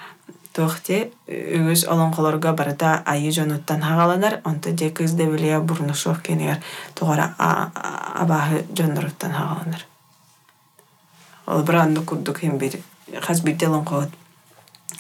[0.61, 6.61] туохте үгүс олонколорго барыта айы жонуттан хагаланар, онто же кыз да биле бурнушов кенигер
[6.95, 9.87] тугара абаахы жонноруттан хагаланар.
[11.47, 12.77] Ол бра анды курдук хем бир
[13.23, 14.09] хас бирде олонко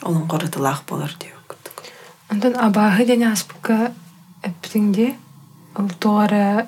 [0.03, 1.85] олонкорытылаах болар деп курдук.
[2.31, 3.92] Онтон абааһы дени аспыкка
[4.42, 5.14] эппитиңди
[5.77, 6.66] ол тугара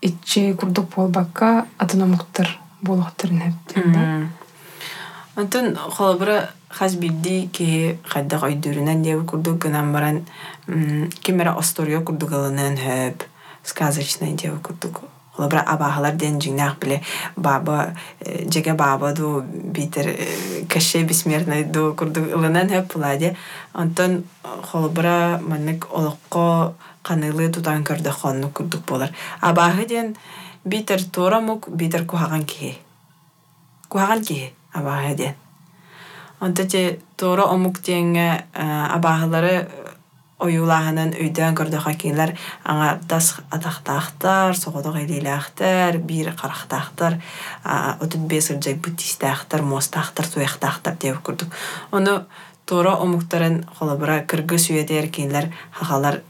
[0.00, 2.48] итчи курдук болбакка атынамыктар
[2.80, 4.41] болохтарын эптин да.
[5.34, 10.26] Онтон холобура хас бидди ки хайда койдурунан деп курдук гынан баран
[11.22, 13.24] кимера осторио курдук алынан хөп
[13.64, 15.00] сказочный деп курдук
[15.34, 17.00] Холобра абаһалар ден жигнах биле
[17.36, 20.14] баба жеге баба ду битер
[20.68, 23.34] кеше бессмертный ду курдук ылынан хөп буладе.
[23.72, 24.24] Онтон
[24.70, 29.10] холобра маннык олоқко канылы тутан көрдө хонну курдук болар.
[29.40, 30.16] Абаһы ден
[30.64, 32.76] битер торамук битер кухаган ки.
[33.88, 39.68] Кухаган ки Онто те тора омук теңе абаһылары
[40.42, 42.34] оюлаһынан өйдөн көрдөха киилер
[42.66, 47.20] аңа тас атахтаахтар соҕодох илиилээхтер биир харахтаахтар
[48.00, 51.48] отут бес ырдьай бутистаахтар мостаахтар туяхтаахтар диэбит курдук
[51.92, 52.24] ону
[52.72, 56.22] туора омуктарын холобура кыргы сүйэтээр киилер хахалар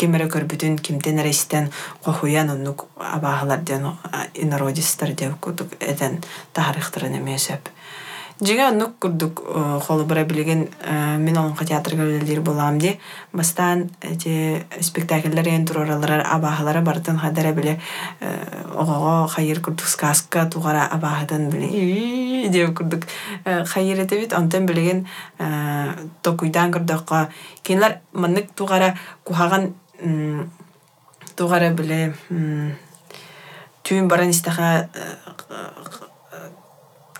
[0.00, 1.68] кимере көрбүтүн кимтен эрестен
[2.00, 3.84] кохуян оннук абааһылар диэн
[4.32, 6.24] инародистар диэбит курдук этен
[6.56, 7.68] таарыхтарын эмиэсэп
[8.42, 9.40] Жига нук курдук
[9.86, 10.66] холубара билеген
[11.18, 12.98] мен олонка театрга үлелер болам ди.
[13.32, 17.80] Бастан эти спектакльлер ен тураралар абахалара бартын хадара биле
[18.74, 22.48] ого хайыр курдук сказка тугара абахадан биле.
[22.48, 23.04] Деп курдук
[23.44, 25.06] хайыр этебит онтан билеген
[26.22, 27.28] токуйдан курдукка
[27.62, 29.74] кинлер маннык тугара кухаган
[31.36, 32.14] тугара биле
[33.84, 34.88] түйін баран истаха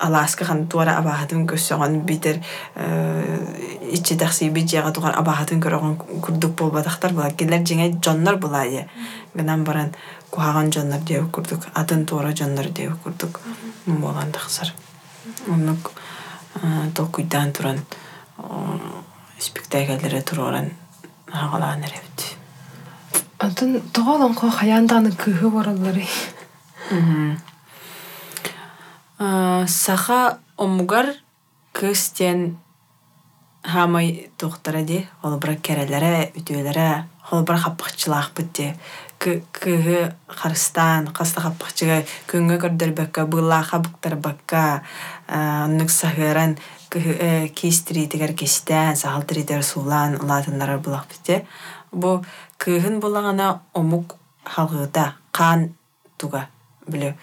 [0.03, 2.41] Аласка хан туара абаһатын көссөгөн битер
[3.97, 8.89] ичи такси бит жага туган абаһатын көрөгөн курдук болбатактар була келер жеңе жоннор була е
[9.35, 9.95] гынан баран
[10.31, 13.41] кухаган жоннор деп курдук атын туара жоннор деп курдук
[13.87, 14.75] болан таксар
[15.49, 15.93] онук
[16.95, 17.79] токуйдан туран
[19.39, 20.71] спектакльлere туроран
[21.33, 22.37] хагалаан эребит
[23.43, 25.51] Атын тоголон ко хаянданы кыһы.
[29.67, 31.07] Саха омугар
[31.73, 32.59] кыстен
[33.63, 38.75] хамай тухтара ди холбара керелere үтүөлere холбара хаппахчылаах битти
[39.21, 44.83] кыһы харыстан хаста хаппахчыга күнгө көрдөр бакка былааха буктар бакка
[45.29, 46.59] оннук сахыран
[47.55, 51.45] кистри тигер кистен сахалтри тер сулан улатыннары булак битти
[51.93, 52.25] бу
[52.59, 55.75] кыһын булагана омук халгыта кан
[56.19, 56.49] туга
[56.89, 57.17] биле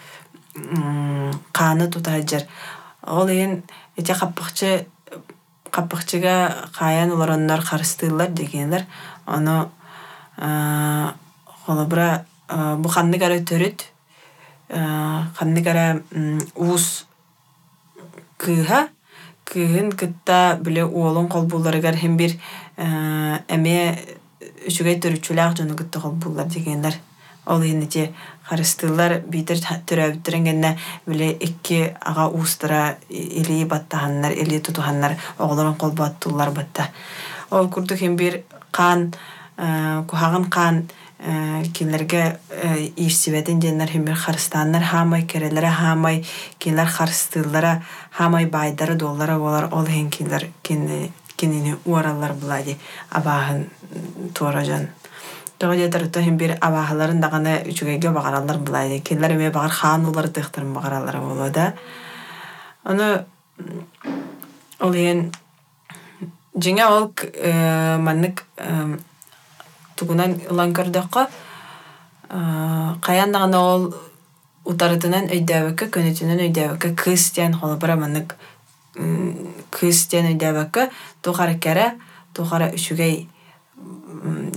[1.53, 2.43] қаны тутаһаджар
[3.03, 3.63] ол иһин
[3.97, 4.87] ити хаппахчы
[5.71, 8.85] хаппахчыга хаян олороннор харыстыыллар дегенлер
[9.25, 9.71] ону
[11.65, 13.85] холобура бу ханныгара төрүт
[15.37, 16.01] ханныгара
[16.55, 17.05] уус
[18.37, 18.89] кыыха
[19.45, 22.31] кыыһын кытта биле уолун холбууларыгар хем бир
[22.77, 23.99] эме
[24.67, 26.95] үчүгэй төрүчүлээх дьону кытта холбуулар дегенлер
[27.49, 27.81] ол иһин
[28.49, 36.89] харыстыылар битер төрөбүттөрөн генне биле икки ага уустара или баттаханнар или тутуханнар оголорун колбаттуулар батта
[37.51, 39.13] ол хем бир каан
[40.07, 40.89] кухаган каан
[41.73, 42.39] кинлерге
[42.95, 46.25] иирсибетин диэннер хем бир харыстаннар хаамай керелere хаамай
[46.57, 52.77] кинлер харыстыыллара хаамай байдары дуоллара болар ол хен кинлер кинини уараллар булади
[53.11, 53.69] абааһын
[54.33, 54.87] туоражан
[55.59, 59.01] Тоҕо диэтер хим бир абааһыларын дагана үчүгэйгэ багараллар булай.
[59.01, 61.73] Келлер эме багар хаан улар тыхтарын багараллар боло да.
[62.83, 63.25] Аны
[64.79, 65.31] ол ен
[66.55, 67.11] жиңе ол
[67.99, 68.45] маннык
[69.95, 71.27] тугунан ылан көрдөккө
[73.01, 73.83] каян дагана ол
[74.63, 78.35] утарытынан өйдөбөккө көнүтүнөн өйдөбөккө кыз диэн холобура маннык
[79.75, 80.87] кыз өйдөбөккө
[81.21, 81.87] тухара кере
[82.33, 83.27] тухара үчүгэй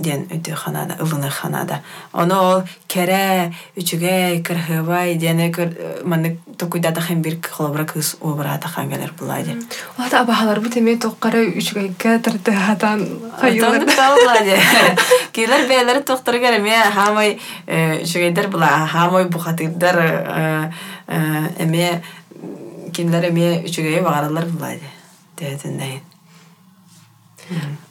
[0.03, 1.81] диэн өтө ханада ылыны ханада.
[2.11, 5.53] Ол кере үчүгэй кырхыбай диэне
[6.03, 9.55] маннык токуйдата хем бир холобра кыз обрата хангелер булайди
[9.97, 13.07] Олата абахалар бу теме токкара үчүгайга тартыхатан
[13.39, 13.85] хайылар.
[13.87, 14.57] хайылар
[15.33, 20.71] килер бээлер токтор кереме хамай үчүгайдер була хамай бухатырдар
[21.57, 22.03] эме
[22.93, 24.89] кинлер эме үчүгэй багаралар булайди
[25.37, 26.01] дэтендейин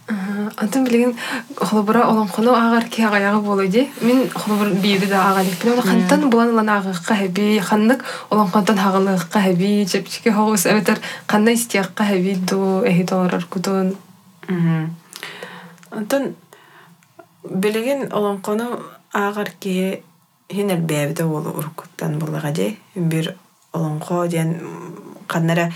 [0.08, 1.16] Антон билеген
[1.56, 3.90] холобура олонхону агар ки агаягы болу ди.
[4.00, 5.64] Мен холобур бири да лек.
[5.64, 12.04] Мен хантан булан лан агыкка хаби, ханнык олонхонтан хагалыкка хаби, чепчики хогус эветер кандай стиякка
[12.04, 13.96] хаби ду эхи доллар кутун.
[15.90, 16.34] Антон
[17.44, 18.80] билеген олонкону
[19.12, 20.02] агар ки
[20.50, 22.78] хинер бэбите ол уркуттан булага ди.
[22.94, 23.36] Бир
[23.72, 24.60] олонко диен
[25.26, 25.72] каннара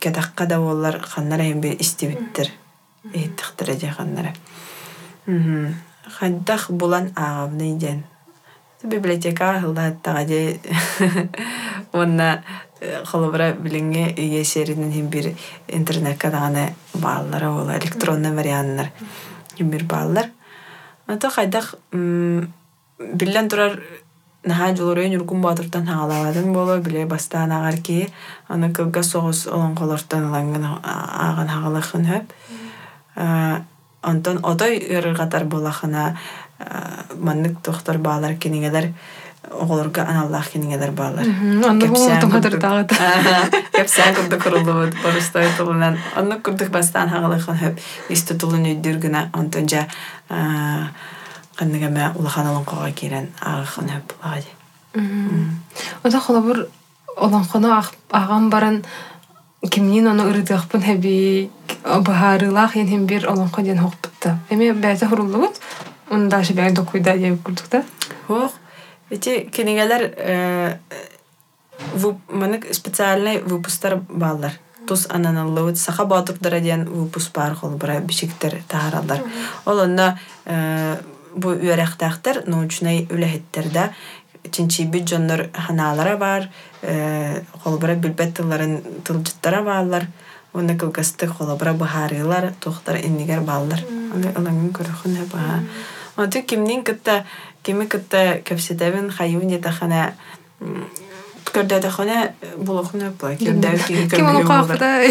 [0.00, 2.50] кетакка да боллар каннара хем бир истибиттер.
[3.12, 4.32] Эйттихтера дия каннара.
[6.18, 8.04] Хаддах булан агавны диен.
[8.82, 10.60] Библиотека хылдаттага ди.
[11.92, 12.42] Онна
[13.04, 15.34] холобра билинге иесеринин хем бир
[15.68, 18.90] интернетка даганы бааллары ол электронный варианттар.
[19.56, 20.30] Хем бир бааллар.
[21.06, 23.80] Ата хайдах биллен турар
[24.44, 28.08] наха жолоройн үргүн батыртан хагалабадым боло биле бастаан агар ки
[28.48, 32.32] аны кылга соҕус олоңхолортон ылангын ааган хагалахын хөп
[33.16, 36.16] онтон отой ырыргатар булахына
[37.16, 38.92] маннык тохтор баалар кинигелер
[39.50, 41.26] оголорга аналлах кинигелер баалар.
[41.68, 42.88] Анны болу тумадыр дагы.
[43.74, 49.88] кепсään курдук kurulluvat porusтой тулунан оннук курдук бастаан хагалахын хөп исте тулун өйдүргүнэ онтон жа
[51.58, 54.52] канныгаме улахан олоңкога кирен агахын хөп булагади
[56.04, 56.66] Ода холобур
[57.16, 58.84] олонхону аган баран
[59.70, 61.50] кимнин ону ырыдыахпын хэби
[61.84, 64.38] ен хем бир олонхо диэн хокпутта.
[64.50, 65.60] Эми бәйте хуруллугут,
[66.10, 67.84] он даже бәйте докуйда диэбик курдукта.
[68.26, 68.52] Хох,
[69.10, 70.80] эти кинигелер
[72.28, 74.52] манык специальный выпустар баллар.
[74.86, 79.22] Тус ананаллыбыт саха батурдара диэн выпуск бар холбара бишиктер тахаралар.
[79.64, 80.18] Ол онна
[81.34, 83.08] бу үөрехтахтар научный
[84.50, 86.48] чинчибит дьоннор ханаалара бар,
[87.62, 90.06] холбара билбет тылларын тылжыттара баалар,
[90.76, 91.26] кылгасты
[91.74, 93.82] бахарылар, тухтар иннигер баалар.
[94.14, 95.62] Аны ылаңын көрөхүн баа.
[96.16, 97.24] Онту кимнин кытта,
[97.62, 99.10] кими кытта кепсетебин
[99.50, 100.14] етахана
[102.58, 102.82] бла
[103.38, 105.06] кирдәү кири Ким ону каахта.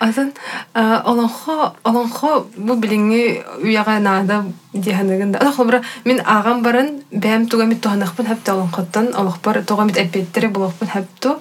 [0.00, 0.32] Атын
[0.74, 5.40] олонхо олонхо бу билинги уяга нада диханыгында.
[5.40, 10.48] Ана хобра мен агам баран бәм туга мит туханакпын хәп олонхоттан олохпар туга мит эппеттери
[10.48, 11.36] булохпын хәп ту.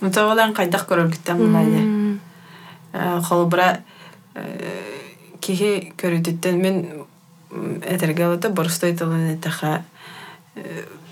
[0.00, 2.18] Мутавалан кайдах көрөлгүттен булайды.
[3.28, 3.82] Холбра
[5.40, 7.06] кихи көрүтүттен мен
[7.82, 9.82] этергелата борстой тылын этаха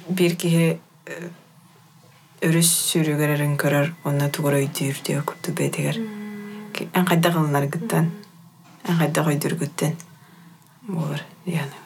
[0.09, 6.01] бир кихи өрүс сүүрүгерерин көрөр онна тугара өйдүр диyor курду бетигер.
[6.93, 8.11] Эн кайда кылынар гыттан.
[8.85, 9.97] Эн кайда койдур гыттан.
[10.83, 11.79] Болар дияны.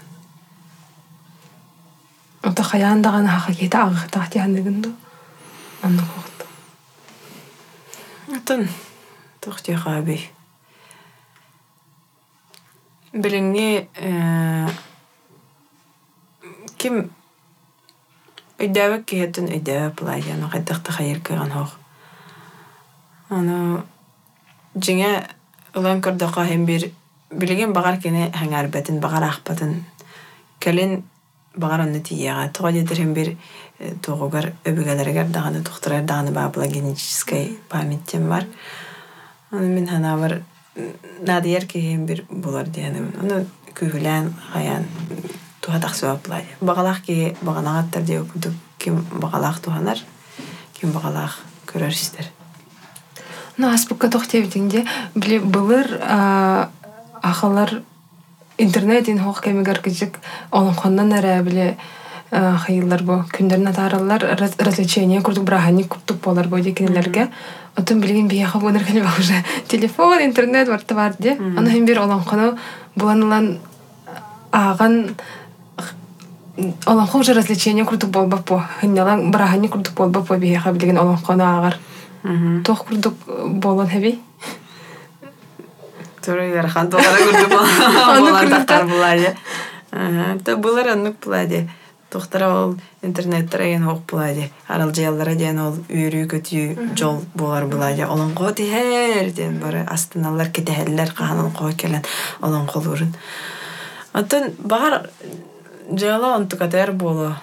[2.43, 4.95] Ота хаяндаган хака кета агыта тиһаныгынду.
[5.83, 6.47] Анны кохт.
[8.35, 8.69] Атын
[9.41, 10.21] тохти хаби.
[13.13, 13.89] Билинги
[16.79, 17.11] ким
[18.61, 21.77] Өйдәбек киһеттен өйдәбек булай яна кайдакта хайыр кыган хох.
[23.33, 23.83] Аны
[24.77, 25.09] жиңе
[25.75, 26.91] ылан көрдөкө хем бир
[27.31, 29.85] билеген багар кене хаңар бетин багар ахпатын.
[30.61, 31.05] Келин
[31.57, 33.37] багар онны тияга тога дедер хем бир
[34.03, 38.47] тогугар өбүгелергер даганы тухтурар даганы бабла генетической памяттен бар.
[39.51, 40.43] Аны мен хана бар
[41.21, 43.13] надыер ки хем бир булар дияным.
[43.21, 44.85] Аны күгүлән хаян
[45.71, 46.45] туһатах сөбаплай.
[46.61, 49.99] Багалах ки баганагаттар дип күтүп ким багалах туханар,
[50.81, 52.27] ким багалах көрөр истер.
[53.57, 56.01] Ну аспыкка тохтебитинде биле былыр
[57.23, 57.83] ахалар
[58.59, 60.19] интернетин хох кемигер кичик
[60.51, 61.77] олонхоннан эре биле
[62.31, 64.27] хайыллар бу күндөрүн атаралар
[64.59, 67.29] развлечение курдук брахани курдук болар бу декенелерге
[67.77, 69.45] отун билген бияха бунер кene уже.
[69.69, 72.57] Телефон интернет барты бар де аны бир олонхону
[72.97, 73.59] буланылан
[74.51, 75.17] аган
[76.87, 81.79] олонхо уже развлечение курдук болбап бу хыннялан брахани курдук болбап бу бияха билген олонхону агар
[82.65, 84.21] тох курдук болон хеби
[86.21, 87.47] Туры ярхан тогара көрдү
[88.29, 89.21] болар тахтар булар.
[90.45, 91.71] Та булар аннык булар.
[92.11, 94.51] Тохтара ол интернеттер ген хок булар.
[94.69, 97.97] Арал жаяллара ден ол үйрүү көтү жол булар булар.
[98.05, 102.05] Олон ко тихер ден бары астыналар кетелер каханын ко келен
[102.43, 103.15] олон колурун.
[104.13, 105.09] Атын багар
[105.99, 107.37] жала онтукатер боло.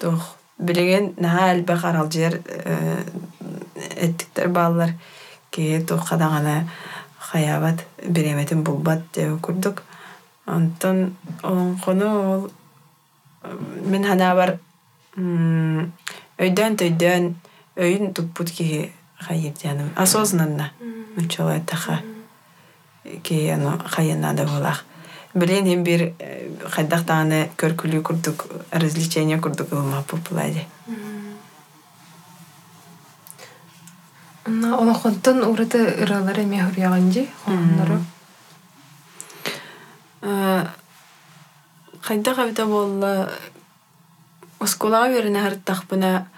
[0.00, 2.40] Тох билеген нахал бахар ал жер
[3.74, 4.90] эттиктер баллар
[5.50, 6.68] ке тох кадагана
[7.18, 9.82] хаябат биреметин булбат деп курдук.
[10.46, 12.50] Онтон оңкону ол
[13.86, 14.58] мен хана бар
[16.38, 17.34] өйдөн төйдөн
[17.76, 20.72] өйүн туппут ки хайыр жаным осознанно.
[21.16, 22.00] Начала таха
[23.22, 24.84] ки аны хайына да болах.
[25.34, 26.12] Билен бир
[26.70, 30.66] хайдах тааны көркүлүү курдук развлечение курдук ылма популади
[34.44, 37.98] Онна олохонтон урата ыралар эме хурьяганжи хоннору.
[42.02, 43.30] хайдах абита болла
[44.58, 46.28] осколага берене хартахпына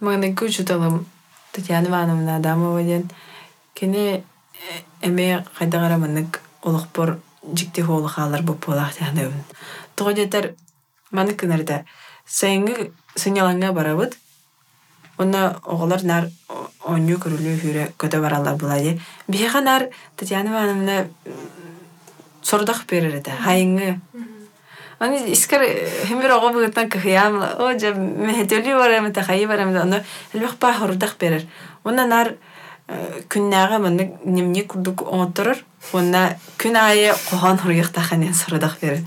[0.00, 1.06] магнагу чуталым
[1.52, 3.10] Татьяна Ивановна Адамова ден
[3.74, 4.24] кене
[5.00, 7.18] эме хайдагара манык олохпор
[7.52, 9.44] жикти хоолухаалар буппулаах тяхнабын
[9.96, 10.54] тоҕо детер
[11.10, 11.84] манык кынарда
[12.26, 14.18] сайынгы сынялаңга барабыт
[15.18, 16.24] Онна оҕолор нар
[16.82, 18.98] онню көрүлүү хүрэ көтө баралар булайы.
[19.28, 21.08] Биһиха нар Татьяна Ивановна
[22.42, 23.30] сордах берер эте.
[23.30, 24.00] Хайыңы.
[24.98, 25.62] Аны искер
[26.06, 27.38] хемир оҕо быгытан кыхыям.
[27.58, 29.80] О же мехетөли барам эте хайы барам эте.
[29.82, 31.46] Оны элбэх ба хордах берер.
[31.84, 32.34] Онна нар
[32.86, 35.62] күннәгә маны немне курдук оңоттырыр.
[35.92, 39.04] Онна күн айы кохан хорыяктаханен сордах берер.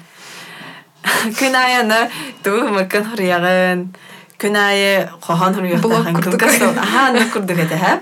[1.39, 2.09] Күн айыны
[2.43, 3.83] туу мыкын хорыягын
[4.41, 8.01] күнайы кохан хуруяхтахан кылгасыл аха аны курдук эте ха.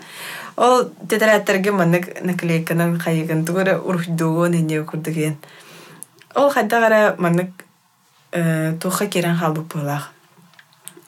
[0.56, 5.38] Ол тетереттерге маннык наклейканын хайыгын тугура урхдугун эне курдуген.
[6.36, 7.52] Ол хайдагара маннык
[8.82, 10.12] туха керен халбык булах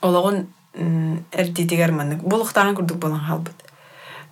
[0.01, 0.47] ологун
[1.31, 3.66] эрдитигер маннык булуктаган курдук болан халбыт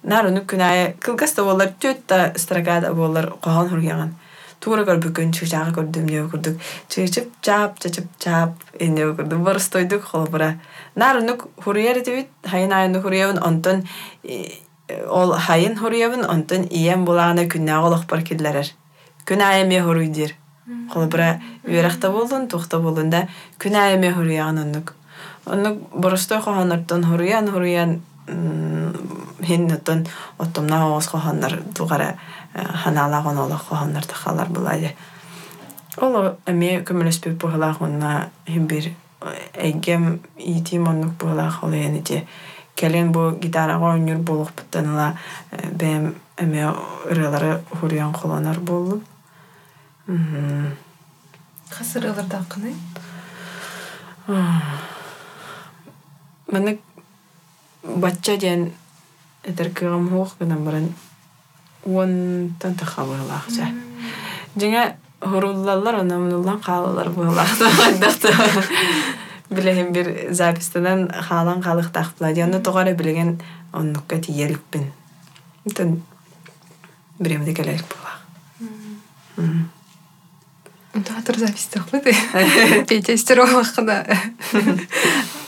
[0.06, 4.14] наруну күнайы кылгаста болар төтта страгада болар кохан хуруяган
[4.60, 6.62] тугура көрбүкүн чыжагы көрдүм деп көрдүк
[6.94, 10.56] чыгычып чаап чачып чаап эне көрдүм борстойдук холбура
[10.96, 13.84] нарунук хуруяр дебит хайын айыны хуруябын онтон
[15.10, 18.72] ол хайын хуруябын онтон ием булаана күннәг олохпар киллерер
[19.26, 20.36] күн айеме хуруйдир
[20.92, 23.28] холбура үерахта болдун тухта болдун да
[23.60, 24.94] күн айеме хуруяган оннук.
[25.46, 30.06] Оннук боростой хохонортон хуруян хуруян хин оттон
[30.38, 32.18] оттомна оос хохоннор тугара
[32.54, 34.96] ханалагон олох хохоннор тахалар булайды
[35.98, 38.92] ол эме көмөлөспүп бугалах онна химбир
[39.54, 42.28] эйгем итим оннук бугалах олен ити
[42.76, 45.18] келен бу гитарага ойнур болохпуттаныла
[45.52, 46.74] бэм эме
[47.10, 49.02] ырылары хуруян холонар болду.
[51.70, 52.74] Хасыр ыларда кыны?
[57.86, 58.72] Бачча диэн
[59.44, 60.94] этер кыгам хуох гынан баран
[61.86, 63.70] уонтан тахабыылаахча.
[64.58, 68.34] Жиңа хуруллалар онамнуллан хаалалар буылаахтахдахта.
[69.50, 70.34] Билеген бир
[71.30, 71.62] хаалан
[72.60, 73.40] тоғары билеген
[73.74, 74.18] оннукка
[77.20, 77.86] биремде келерик.
[80.94, 81.70] Театр запись.
[82.88, 83.18] Петя.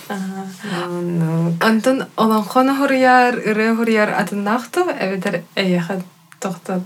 [0.10, 6.02] Антон олонхона хурьяр, ыры хурьяр атыннахту, эбедер эйеха
[6.40, 6.82] тохта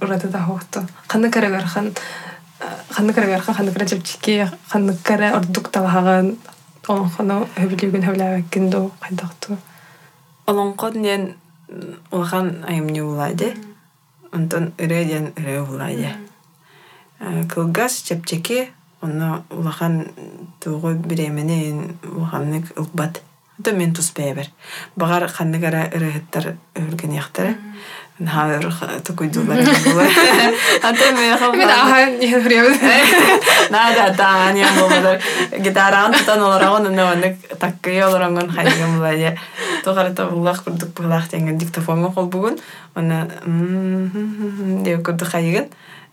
[0.00, 0.86] урата да хохту.
[1.08, 1.92] Ханны карагархан
[2.90, 6.36] ханны карагархан ханны кара жепчики ханны кара ордук талахаган
[6.88, 9.56] олонхона хөбүлүгүн хөбүләбеккин до кайдакту.
[10.46, 11.34] Олонкон ден
[12.10, 12.64] улахан
[13.02, 13.54] улайды.
[14.32, 16.08] Антон ыры ден ыры улайды.
[17.48, 18.72] Кылгас чепчеки
[19.04, 20.08] Онна улахан
[20.60, 23.20] тугу биременен улаханнык ылбат.
[23.58, 24.46] Это мен туспэбер.
[24.96, 27.58] Багар ханныгара ырыхыттар өлген яхтары.
[28.18, 28.72] Навер
[29.04, 29.58] тукуйдулар.
[30.88, 31.58] Ата мен хам.
[31.58, 32.66] Мен аха не хурьяв.
[33.70, 35.20] Нада таан я болдар.
[35.58, 39.36] Гитаран тутан оларагон нөөнүк таккый оларангон хайган булай.
[39.84, 42.58] Тогара улах курдук булах тенген диктофонго кол бүгүн.
[42.96, 43.28] Онна
[44.84, 45.28] деп курдук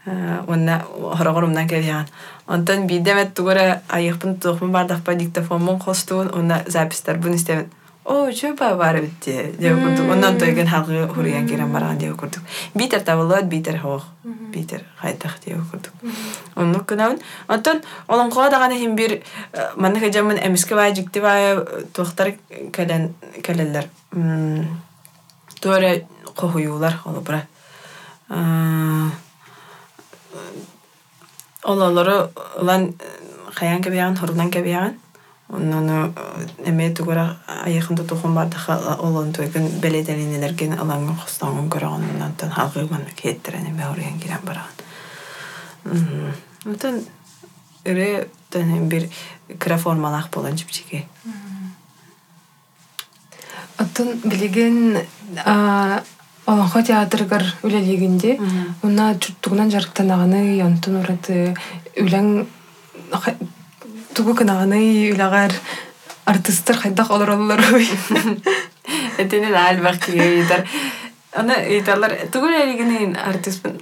[0.05, 0.45] хайган.
[0.47, 0.83] Онна
[1.17, 2.07] хорогорумдан келген.
[2.47, 5.79] Онтон бидемет тугура айыхпын тухмун бардахпа диктофонмун
[6.33, 7.69] онна запистер бун истебен.
[8.03, 9.53] О, чөпа бар битти.
[9.59, 10.09] Деп курдук.
[10.09, 12.41] Ондан тойген халгы хуриян керен барган деп курдук.
[12.73, 14.05] Битер табылат, битер хох.
[14.23, 15.93] Битер хайтах деп курдук.
[16.55, 17.19] Онну кынабын.
[17.47, 19.21] Онтон олон кодаганы хим бир
[19.75, 21.57] манны хажамын эмиске бай жикти бай
[21.93, 22.33] тухтар
[22.73, 23.87] келен келелер.
[25.61, 26.01] Туара
[26.35, 27.45] кохуюлар олубра.
[31.63, 32.93] Ололору улан
[33.53, 34.99] хаян кебияган, хорунан кебияган.
[35.51, 36.13] Оннону
[36.65, 43.83] эме тугура айыхында тухун бардыха олон туйгын беледелинелерген алаңын хостаңын көрөгөн оннан халгыгын кеттерен эме
[43.89, 44.71] орыян кирен барган.
[46.65, 47.03] Онтон
[47.83, 49.09] ыре тен бир
[49.59, 51.05] кыра формалах болан жипчиге.
[53.77, 55.01] Оттон билеген
[56.45, 58.37] Олонхо театргар үлелигинде,
[58.83, 61.53] уна чуттугунан жарыктанаганы онтон ураты
[62.01, 62.47] үләң
[64.17, 64.81] тугу кынаганы
[65.11, 65.53] үләгәр
[66.25, 67.87] артисттар хайдак олар олар ой.
[69.21, 70.65] Этене албак кийтер.
[71.35, 73.79] Аны ыйталар тугу үлелигинен артистпын.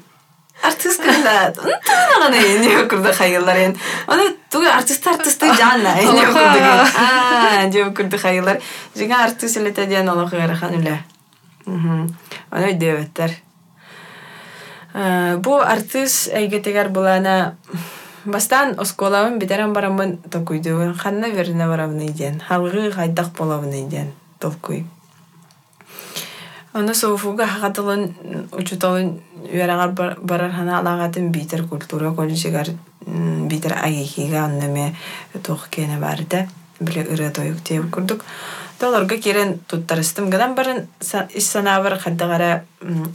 [0.64, 1.34] артист кында
[1.64, 3.76] унтагана эне курда хайылар ен
[4.07, 8.60] аны тугу артист артисты жанна эне курда а жеп курда хайылар
[8.95, 10.97] жига артист элете диэн олох ырахан үле
[11.70, 13.36] аны дөбөттер
[15.45, 17.55] бу артист әйгетегер булана
[18.26, 24.86] бастан осколабын битерен барамын токуйду ханна верне барабын иден халгы хайдак болабын иден толкуй.
[26.74, 28.15] Оны софуга хагатылын
[28.51, 29.20] учуталын
[29.51, 32.67] үерагар барар хана алагатын битер культура колледжигар
[33.05, 34.95] битер агихига аннаме
[35.43, 36.47] тох кене барды
[36.80, 37.32] биле ыры
[37.63, 37.91] теп
[38.80, 40.88] курдук Толорга кирен туттарыстым гынан барын
[41.34, 42.63] ис санабар хаддагара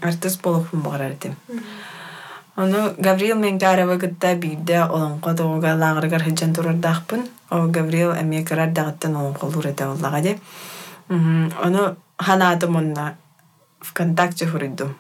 [0.03, 1.37] артист болохун багарар дим.
[2.57, 7.29] Оны Гавриил Менгарова гытта бийде олонко тоога лагыргар хыджан турардахпын.
[7.51, 10.39] О Гавриил эме карар дагыттан олонко лурета оллага де.
[11.09, 13.17] Оны ханаатым онна
[13.81, 14.95] ВКонтакте хуридум.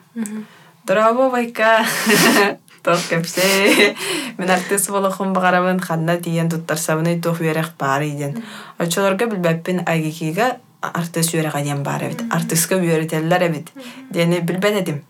[0.86, 1.84] Драво байка.
[2.84, 3.96] Тох кепсе.
[4.38, 8.42] Мен артист болохун багарабын ханна тиен туттарсабыны тох үерек бар иден.
[8.78, 12.22] Очолорга билбеппин агикига артист үерек аден бар эбит.
[12.30, 13.72] Артистка үеретеллер эбит.
[14.10, 15.04] Дени билбет эдим.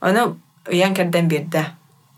[0.00, 0.34] Оны
[0.68, 1.66] уян керден бирде.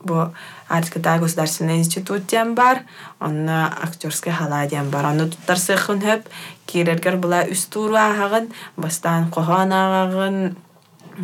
[0.01, 0.33] Бу
[0.69, 2.83] Арткытай государственный институт ден бар,
[3.21, 5.07] онна актерская хала ден бар.
[5.07, 6.29] Оны туттарсыхын хөп,
[6.67, 10.57] кирергер була үст туру ағағын, бастан кохан ағағын,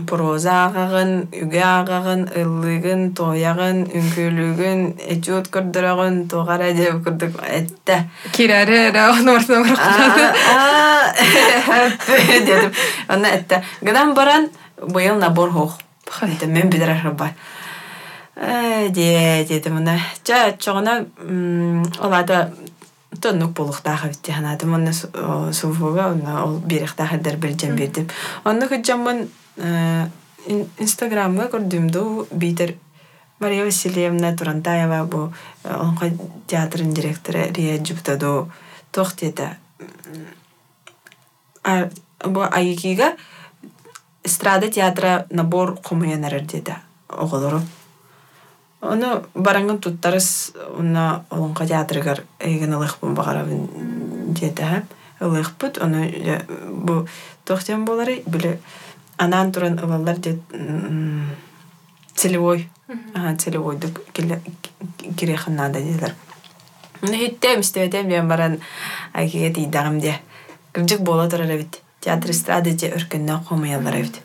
[0.08, 1.10] проза ағағын,
[1.44, 4.80] үге ағағын, ыллыгын, тояғын, үңкөлүгін,
[5.14, 7.96] эчуот көрдөрөгөн, тоғара деп көрдік әтті.
[8.34, 9.60] Кирәре да оны ортына
[12.48, 12.72] дедим.
[13.08, 13.56] Онна әтті.
[13.86, 14.44] Гынан баран,
[14.82, 15.72] быйыл набор хоқ.
[16.10, 17.26] Хәтта мен бидер арба.
[18.34, 19.94] Де, деди мына.
[20.26, 20.94] Жа чоғына
[22.02, 22.50] олада
[23.20, 24.92] тоннук болуктаха битти ханады мына
[25.52, 28.08] суфуга ол берехтаха дер билжем бирдим.
[28.44, 32.74] Онны хүджамын инстаграмга көрдүмдү битер
[33.38, 35.32] Мария Васильевна Турантаева бу
[35.64, 36.10] онка
[36.46, 38.50] театрын директоры Рия Джуптадо
[38.90, 39.56] тохтета.
[42.24, 43.16] Бу айкига
[44.24, 46.74] эстрада театра набор комуянарар деди
[47.08, 47.60] оголору.
[48.80, 53.68] Оны бараңын туттарыс уна олонка театрыгар эйген ылыхпын багарабын
[54.34, 54.82] деди.
[55.20, 57.06] Ылыхпыт, оны бу
[57.44, 58.58] тохтен болары биле
[59.16, 60.40] анан туран ылалар дет
[62.14, 62.68] целевой.
[63.14, 66.14] Ага целевойду кирехин надо дедер.
[67.00, 68.60] Мына хиттем истебетем мен баран
[69.12, 70.20] айкеге тийдагым де
[70.72, 74.20] кырдык бола турар эбит театр эстрада же өркөннө комуялар эбит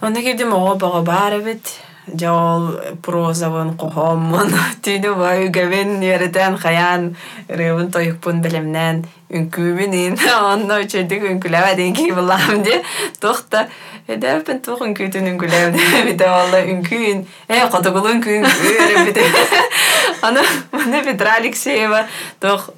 [0.00, 1.80] Онда кирдим ого бого бар эбит
[2.18, 2.66] жол
[3.04, 4.50] прозабын кохоммун
[4.84, 7.10] түйді бай үгәбен еретен хаян
[7.48, 12.80] рыбын тойықпын білімнен үнкүүбүнин онно чөйдүк үнкүләбәден ки булам де
[13.22, 13.68] тохта
[14.10, 18.46] эдәпен тох үнкүтүн үнкүләбәд бите валла үнкүн э котогул үнкүн
[19.06, 19.26] бите
[20.22, 20.42] аны
[20.72, 22.06] мына Петра Алексеева
[22.40, 22.70] тох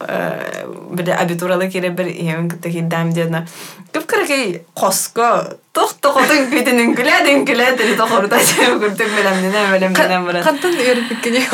[0.90, 3.46] биде абитуралы кире бир ием таки дам дена
[3.92, 10.76] көп керекей коско тох тохотун күтүн үнкүләд үнкүләд дип тохорда менә беләм менә бара Кантан
[10.76, 11.44] өйрәнеп кенә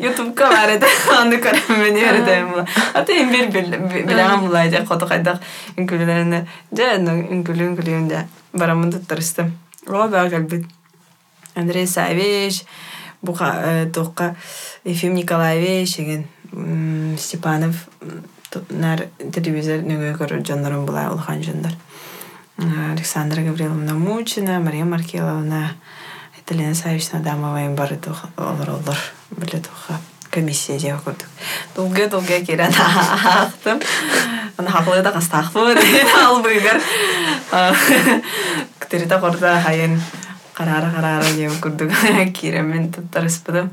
[0.00, 2.50] ютубка бар эде аны көрөм мен үйрөтөм
[2.94, 5.40] ата эми бир билегем булай же кото кайдак
[5.76, 6.42] үнкүлүлөрүнө
[6.76, 9.54] же үнкүлү үнкүлүн же барамын туттарыстым
[9.86, 10.66] о баа келбит
[11.54, 12.64] Андрей Савич
[13.22, 14.36] бука токка
[14.84, 16.26] Ефим Николаевич деген
[17.18, 17.88] Степанов
[18.70, 21.72] нар телевизор нөгө көрөр жоннорун булай улхан жоннор
[22.56, 25.74] Александра Гавриловна Мучина, Мария Маркеловна,
[26.48, 27.98] Елена Савична Дамова бары
[28.36, 28.98] олар олар
[29.30, 29.98] біле туха
[30.30, 31.26] комиссия деп көрдік.
[31.74, 33.80] Долге долге керен ақтым.
[34.58, 36.80] Аны хақлы да деген албыгар.
[38.78, 40.00] Ктерита корда хайын
[40.56, 41.92] қарары қарары деп көрдік.
[42.32, 43.70] Керемен туттарыспыдым.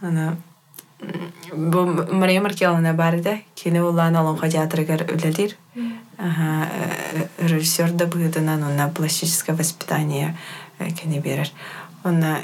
[0.00, 0.36] Аны
[1.52, 5.56] бу Мария Маркеловна бар да, кені улан алонға театрыгар өлелер.
[7.40, 10.36] Режиссер да быдынан, онна пластическое воспитание
[10.78, 11.50] кені берер.
[12.04, 12.40] Онна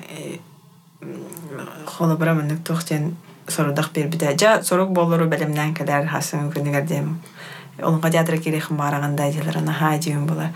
[1.86, 3.16] холы бара мындык тохтен
[3.48, 4.36] сорудак бербите.
[4.40, 7.20] Жа сорук болору белемнен келер хасын күнігер дем.
[7.76, 10.50] Олонға театр керехін барағанда делер, ана ха дейін бола.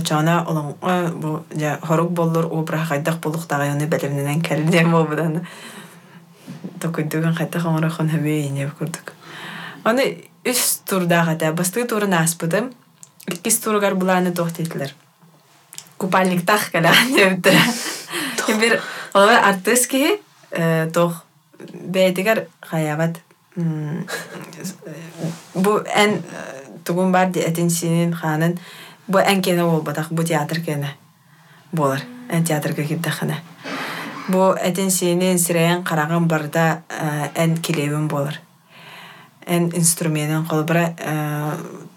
[0.00, 5.46] Чана олонға бу жа хорук болор обра хайдак болуктагы оны белемнен келер дем болбудан.
[6.80, 9.12] Токуйдуган хайдак оңрахон хабейин деп көрдүк.
[9.84, 12.72] Аны үс турдага да басты турын аспыдым.
[13.26, 14.94] Иккис тургар буланы тохтетлер.
[15.98, 17.58] Купальниктах калан дептер.
[18.58, 18.80] Бир
[19.14, 20.18] олар артист ки
[20.92, 21.22] тох
[21.72, 23.20] бәйтигер хаябат
[25.54, 26.18] бу ән
[26.84, 28.58] тугун бар ди этин синин ханын
[29.12, 30.96] бу ән кене ол батак бу театр кене
[31.72, 32.00] болар
[32.48, 33.36] театрга кирдахана
[34.28, 36.82] бу этин сиэнин сирэйэн караган барда
[37.34, 38.40] эн килебин болар.
[39.46, 40.94] Эн инструментин колбара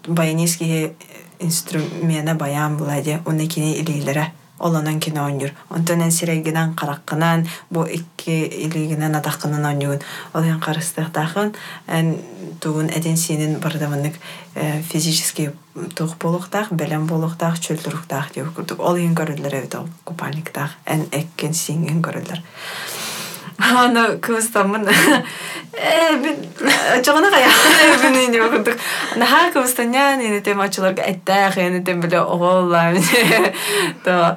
[0.06, 0.96] баянийский
[1.38, 5.50] инструмена баян булади уна кини илилere олонан кино онюр.
[5.70, 10.00] Онтон эн сирегинен караккынан, бу икки илигинен атаккынан онюгун.
[10.32, 11.54] Олен карыстыктахын,
[11.86, 12.16] эн
[12.60, 14.14] тугун эден синин бардамынык
[14.90, 15.52] физически
[15.94, 18.80] тух болуктах, белем болуктах, чөлтүруктах деп курдук.
[18.80, 21.52] Ол ен көрүлөр эбит купальниктах, эн эккен.
[23.58, 24.86] Аны кыстамын.
[25.72, 26.36] Э, бин
[27.04, 27.48] жогона кая.
[28.02, 28.74] Бин не курдук.
[29.16, 32.92] Наха кыстанян эне тем ачыларга эттах, эне тем биле оголла.
[34.04, 34.36] То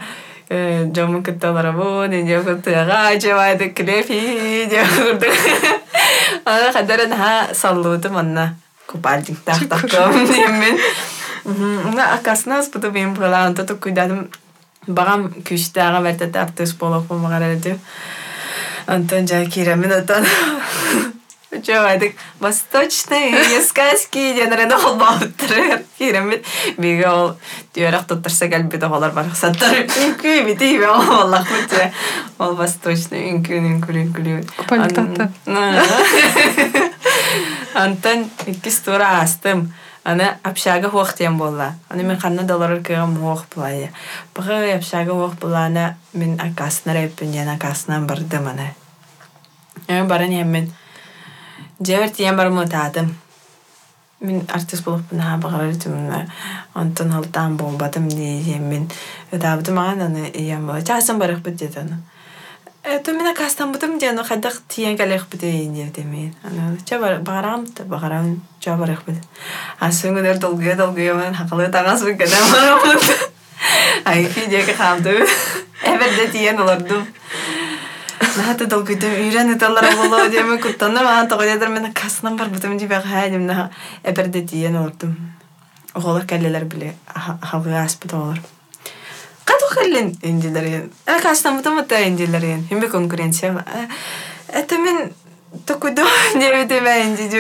[0.50, 5.34] жомун кытталара бу, не не кыттага, жабайды клефи, деп курдук.
[6.46, 8.56] Аны кадара наха саллуудым анна.
[8.86, 10.28] Купальниктах такым.
[10.60, 10.80] Мен.
[11.46, 14.30] Уна акаснас буту булан, то куйдадым.
[14.88, 16.74] Багам күштага бертете артыс
[18.90, 19.20] болоп болмагар деп.
[19.20, 20.26] Антон Джакирамин отан.
[21.64, 25.84] Чавадык восточные сказки денерен олбауттыр.
[25.98, 26.46] Киремит
[26.78, 27.38] биге ол
[27.74, 29.74] түйөрөк туттарса келбит оголар бар саттар.
[29.74, 31.92] Үнкү бити бе Аллах бите.
[32.38, 34.46] Ол восточный үнкү үнкү үнкү.
[34.68, 35.32] Пальтата.
[37.74, 39.74] Антон икки стура астым.
[40.04, 41.76] Аны общага хуактен болла.
[41.90, 43.92] Аны мен ханна доллар кыгам хуак булая.
[44.36, 48.76] Бага общага хуак булана мен акасына рэппин яна акасынан бардым аны.
[49.90, 50.72] Мен баран еммен.
[51.80, 53.16] Жевер тиен бар мутадым.
[54.22, 56.30] Мен артист болып бына бағар өтімін.
[56.78, 58.86] Онтон халтан болбадым дейем мен.
[59.34, 60.30] Өтабыды маған аны.
[60.86, 61.98] Часын барық бұд деді аны.
[62.84, 66.36] Это мен акастан будым де аны қайдақ тиен дейін деді мен.
[66.44, 69.18] Аны ча бағарам да бағарам ча барық бұд.
[69.80, 73.32] Асын күнер долгыя долгыя мен хақылы тағас бұд кәдем барам бұд.
[74.06, 75.26] Айки деке қалды.
[75.82, 77.08] Эберде тиен олардым.
[78.40, 81.02] Нахата долгойдым үйрән ыталар боло деме куттанна
[81.68, 83.70] мен касынан бар бутым дибе хайдым наха
[84.04, 85.34] эберде диен олардым.
[85.94, 88.40] Оголар кәллелер биле халгы аспыт олар.
[89.44, 90.90] Кату хәллен индилерин.
[91.06, 92.00] Ә касынан бутым ата
[92.90, 93.66] конкуренция.
[94.48, 95.12] Это мен
[95.66, 97.40] токуйдо не инди.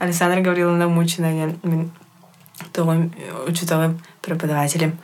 [0.00, 1.30] Ары Гавриловна Мучина
[1.62, 1.90] мен
[2.72, 3.10] тоғым
[3.46, 4.98] учуталым преподавателем.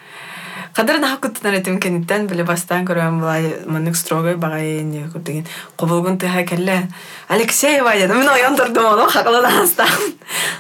[0.74, 5.46] Кадар нахак куттан этим кенеттен биле бастан көрөм булай мынык строго багай не курдеген.
[5.76, 6.88] Кобулгун тыха келле.
[7.28, 8.18] Алексеева дедим.
[8.18, 9.86] Мен оян турдум ону хакылдан астам.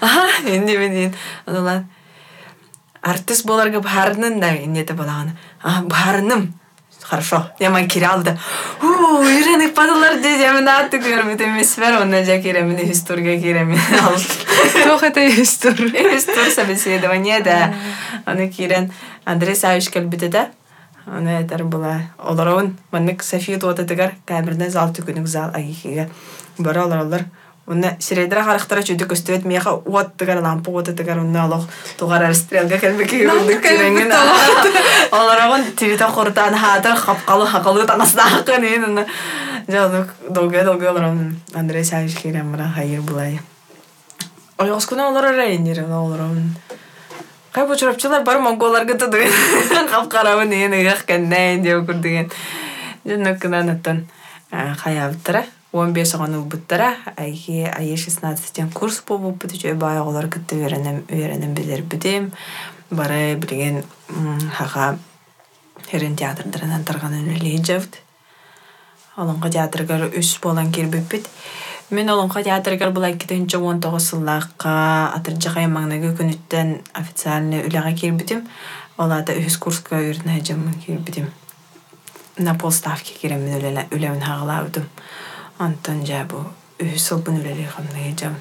[0.00, 1.14] Аха, энди мен
[1.46, 1.84] анылар
[3.02, 5.36] артист боларга барынын да инете балаганы.
[5.62, 6.54] А, барыным.
[7.04, 7.50] Хорошо.
[7.58, 8.32] Я май киралды.
[8.80, 8.86] У,
[9.20, 10.40] үйреніп падалар деді.
[10.42, 11.98] Я мен атты көрмет емес бер.
[12.00, 13.78] Онна жа керемін, история керемін.
[14.84, 15.74] Тох это истор.
[15.74, 17.74] Истор собеседование, да.
[18.24, 18.90] Аны кирен
[19.24, 20.48] Андрей Савич кәлбіті да.
[21.04, 22.08] Аны әтер була.
[22.16, 26.08] Оларауын, маннык София туаты тігар, кәбірден зал түкінік зал агихиге.
[26.56, 27.26] Бара олар олар.
[27.66, 31.64] Уна сирейдера характара чүдү көстөбөт мияха уот тыгар лампа уот тыгар уна алох
[31.96, 34.12] тугар стрелга келбеки юрдук киренген.
[35.10, 39.06] Оларагон твита куртан хата капкалы хакалы таңасына хакын ен уна.
[39.66, 43.40] Жадык долга долга оларам Андрей Савич кирен мара хайыр булай.
[44.58, 46.54] Ойгос күнө олар рейнер оларам.
[47.50, 49.16] Кай бу чурапчылар бар монголарга туду.
[49.90, 52.30] Капкарабын ен ыгак кеннен деп күрдүген.
[53.08, 54.04] Жөнөк кынан аттан
[55.74, 55.94] хаяптыра.
[55.94, 59.02] 15 оҕон ылбыттара айги айы 16 курс
[59.54, 62.30] үчөй баай оҕолор кытты үөрэнем үөрэнем билербитим
[62.90, 63.82] бары билген
[64.54, 64.98] хаға
[65.90, 67.14] херен театрдарынан тарган
[67.66, 67.98] жабыт
[69.16, 71.28] олонго театргар үс болан кирбиппит
[71.90, 78.46] мен олонго театргар булай китинче он тогуз сыллаакка атыржакай маңнага күнүттен официальный үлэҕэ кирбитим
[79.98, 81.32] үөрнэ жаммын кирбитим
[82.38, 82.54] на
[85.64, 86.44] Антон жа бу
[86.82, 88.36] үсыл бун үлели хамны жам.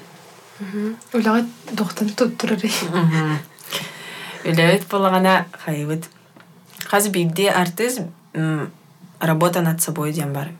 [1.12, 2.60] Улага доктан туттурар.
[4.44, 6.10] Үлебет болагана хайбыт.
[6.84, 8.02] Хаз бигде артист
[9.20, 10.50] работа над собой дем бар.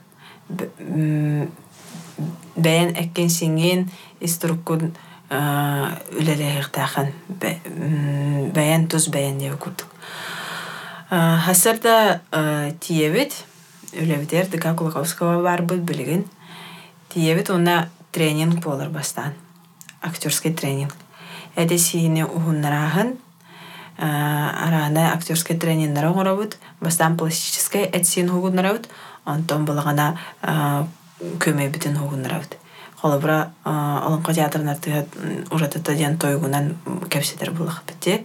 [2.57, 3.91] Бәйен әккен синген
[4.21, 4.95] иструккун
[5.31, 7.13] үлеле хихтахан.
[8.55, 9.87] Бәйен туз бәйен деп күрдік.
[11.11, 12.21] Хасарда
[12.81, 13.45] тиебет,
[13.93, 16.25] үлебетер Дыка Кулаковского бар бұл білігін.
[17.15, 19.35] Тиебет уна тренинг болар бастан.
[20.03, 20.95] Актерский тренинг.
[21.55, 23.19] Эде сине ухуннарахан
[23.97, 28.89] арана актерский тренингнара оңорабыт, бастан пластический этсин хугуннарабыт,
[29.25, 30.19] онтон балагана
[31.39, 32.59] көмей битин хугуннарабыт.
[33.05, 35.07] холобра олонко театрын артыга
[35.51, 36.77] уратыта диэн тойгунан
[37.11, 38.25] кепсетер булах бити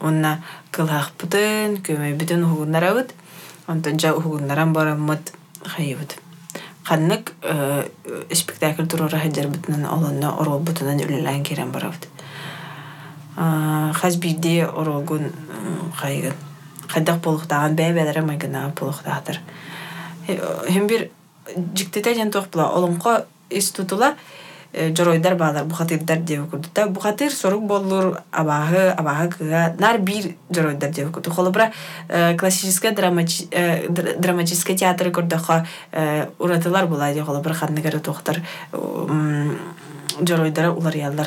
[0.00, 0.40] онна
[0.72, 3.12] кылахпытын көмөйбүтүн угуннарабыт
[3.68, 5.34] онтон жа угуннаран бараммыт
[6.90, 7.32] ханнык
[8.34, 12.08] спектакль турара хаджарбытынан олонно оролбутунан үлэлэн кирен барабыт
[13.36, 15.30] хас бирде оролгун
[15.94, 16.34] хайгын
[16.88, 19.38] хайдах полуктаган бэбэлэрэ майгына полуктаатыр
[20.26, 21.10] хем бир
[21.74, 24.16] жиктете жан тохпула олонко ис тутула
[24.72, 31.10] жоройдар баалар бухатырдар деп курдута бухатыр сорук боллур абааһы абааһы кыга нар бир жоройдар деп
[31.10, 31.72] курду холобра
[32.08, 35.66] классическая драматическая театр көрдөхө
[36.38, 38.42] уратылар булай де холобра ханныгары тохтар
[40.20, 41.26] жоройдара улар яллар.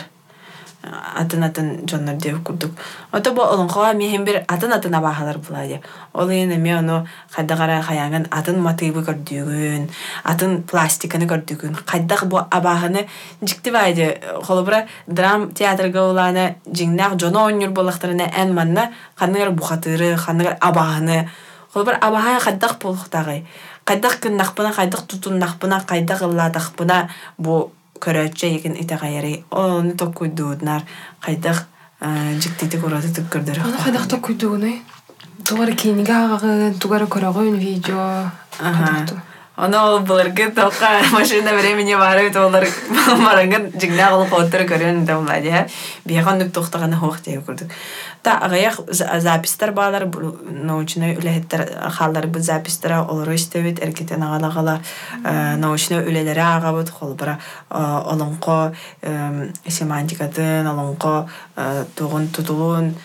[0.83, 2.71] Атын атын дьоннор деп курдук.
[3.11, 5.81] Ото бу олонхоа бир атын атын абааһалар була де
[6.13, 9.89] ол иен эми ону хайдагара хаяңын атын матыыбы көрдүүгүн
[10.23, 13.07] атын пластиканы көрдүүгүн хайдах бу абааһыны
[13.41, 21.29] жиктибайде холобура драм театрга улаана жиңнаах жоно оннюр болахтарына эн манна ханныгар бухатыры ханныгар абааһыны
[21.73, 23.45] холобура абааһа хайдах болуктагы
[23.85, 27.71] хайдах кыннахпына хайдах тутуннахпына хайдах ыллаатахпына бу
[28.03, 30.83] көрөөччө эгин итагайары оны токкуйдуутнар
[31.23, 31.65] хайдах
[32.43, 34.81] жиктити кураты тыккырдыр Оны хайдах токкуйдуугуны
[35.47, 38.25] тугара киниге агагын тугара көрөгөн видео
[39.55, 42.65] Оны ол тоқа машина времени барып олар
[43.25, 45.67] маранган жигна ол хоттер көрөн да улады я.
[46.05, 47.69] Бияхан нүк тоқтаганы хоқ деп көрдүк.
[48.23, 54.79] Та агаяк запистер балар научный үлехеттер халлар бу запистер олар истебит эркетен агалагала
[55.57, 58.73] научный үлелери агабыт холбара олонко
[59.67, 61.27] семантикатын олонко
[61.95, 62.95] тугун тутулун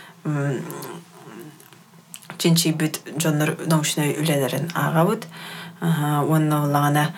[2.38, 5.26] чинчибит жоннор научный үлелерин агабыт.
[5.80, 7.14] уонна уллаҕана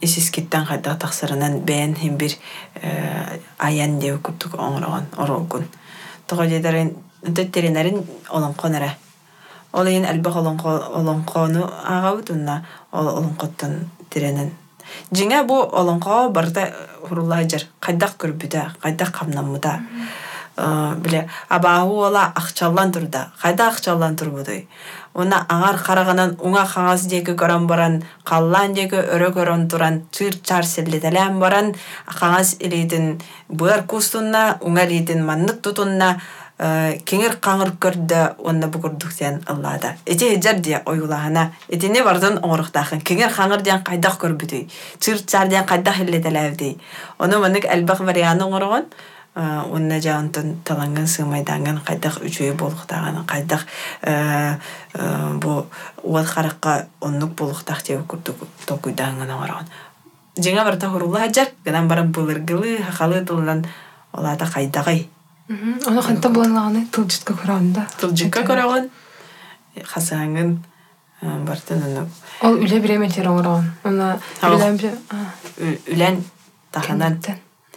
[0.00, 2.32] исискиттен хайдах тахсарынан бээн хим бир
[3.58, 5.64] аян деп курдук оҥорогон оролгун
[6.30, 8.94] тога дедерин төттеринерин олонконера
[9.72, 14.50] ол иин элбэх олонкону агабыт унна ол олонкоттон тиренен
[15.12, 16.70] жиңе бу олонко барда
[17.08, 19.80] хуруллаажар кайдах көрбүтэ кайдах камнаммыта
[20.56, 24.68] биле абааһу ола ахчаллан турда кайда ахчаллан турбудуй
[25.14, 30.64] уна аңар караганан уңа хаңас диэки көрөн баран қаллан диэки өрө көрөн туран чыр чар
[30.64, 31.74] селлетелен баран
[32.06, 36.16] хаңас илиитин быар кустунна уңа илиитин маннык тутунна
[36.60, 43.32] кеңер қаңыр көрдө онна бугурдук сен ыллаада эти эжер дия ойгулаһана этине бардын оңоруктаахын кеңер
[43.32, 44.68] қаңыр диэн кайдах көрбүтүй.
[45.00, 46.76] Чыр чар диэн кайдах иллетелээбдей
[47.18, 48.84] ону маннык элбах варианы оңорогон
[49.40, 53.66] уонна жаантын таланган сыымайдаанган кайдах үчүгэй болуктааган кайдах
[55.42, 55.66] бу
[56.02, 59.70] уот харакка оннук болуктаах деп курдук токуйдаанган оңорогон
[60.38, 63.64] жиңа барта хурулла хаджар гынан бара былыргылы хахалы тылынан
[64.12, 65.08] олаата кайдагай.
[65.48, 67.86] Оны ханта буанлаганы тылжытка көрөмда.
[68.00, 68.88] тылжыкка көрөгөн.
[69.84, 70.58] Хасааңын
[71.46, 72.08] бартын ону
[72.42, 73.70] Ол үле биреметер оңорон.
[73.84, 74.78] Она үлем
[75.86, 76.24] үлен
[76.72, 77.20] таханан.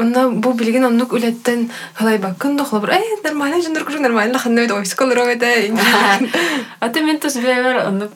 [0.00, 2.96] Онна бу билген оннук үлеттен халай баккын да холбар.
[2.96, 4.38] Эй, нормально жөндөр күрү нормально.
[4.38, 5.50] Ханна бит офис колор өдө.
[6.80, 8.12] аты мен тус бевер оннук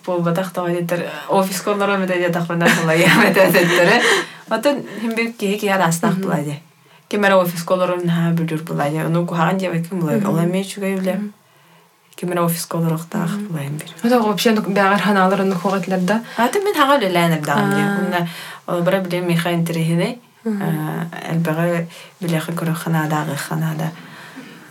[0.53, 4.03] тагадетер офис коллары мете де тахпана булай мете деттер
[4.49, 6.63] аты хим бир ки ки арастак булай
[7.09, 11.21] кемера офис колорун ха бүлүр булай ону кухаган деп ким булай ола мечуга үле
[12.17, 13.93] кемера офис булай бир.
[14.03, 15.01] Вообще бягар
[15.55, 16.23] хогатларда.
[16.39, 16.75] мен
[18.67, 19.01] бара
[19.67, 21.87] терехине әлбәгә
[22.21, 23.91] биләхе көрө ханадагы ханада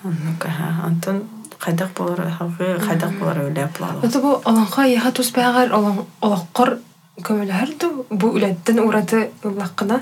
[0.03, 0.51] оннука
[0.85, 1.23] антон
[1.59, 6.77] кайдак болор хагы кайдак болор үле булалы Ода бу аланга яха тус бягар алан алаккор
[7.21, 10.01] көмөлөр ду бу үлеттен ураты улаккына.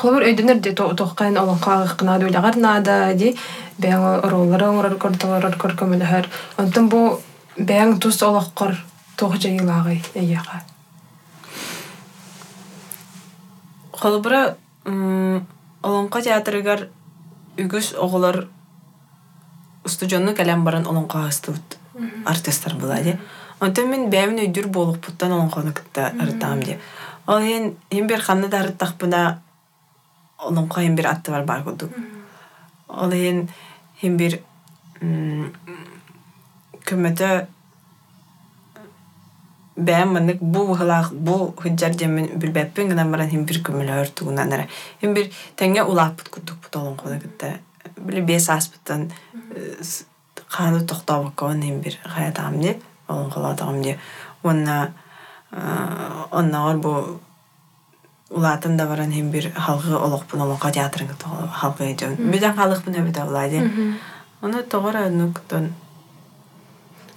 [0.00, 3.34] Колор өйдөнөр де токкан аланга гына да үлегар нада ди
[3.78, 6.28] бәң ороллары орор кордолор кор көмөлөр.
[6.58, 7.20] Онтон бу
[7.58, 8.76] бәң тус алаккор
[9.16, 10.62] тох жайлагы эяга.
[14.00, 14.56] Холбура
[15.84, 16.88] олонқа театрыгар
[17.60, 18.48] үгүс оголор
[19.84, 21.76] студионну кэлэн баран олонқа астыбыт
[22.24, 22.96] артисттар була.
[23.60, 26.78] Онтон мен бәмин өйдүр болуқпуттан олонқаны кытта ырытаам ди.
[27.26, 29.42] Ол ен ен бир ханны да ырыттахпына
[30.38, 31.92] олонқа ен бир атты бар бар кудук.
[32.88, 33.50] Ол ен
[34.00, 34.40] ен бир
[36.88, 37.46] көмөтө
[39.76, 44.66] бэм маннык бу хылаах бу хыджар жемин билбеппин гына баран хим бир күмүлөр тугунанара
[45.00, 47.58] хим бир теңге улааппыт курдукпут олон кола гытта
[47.96, 49.10] били бес аспыттан
[50.48, 53.98] хааны тохтобоккон хим бир хаятагам де олон колатагам де
[54.42, 54.92] онна
[56.30, 57.20] онногор бу
[58.30, 61.08] улаатын да баран хим бир халгы олокпун олонка театрын
[61.52, 63.62] халгы жон биден халыкпын эбите улайди
[64.42, 65.74] оны тогор ануктон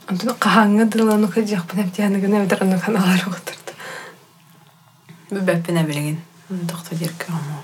[0.08, 3.76] Антон кахаңга дылану хыжакпын эптяныгын эбитер аны каналар угутурду.
[5.32, 6.18] Бүбәппен әбелеген.
[6.50, 7.62] Доктор дирке ама.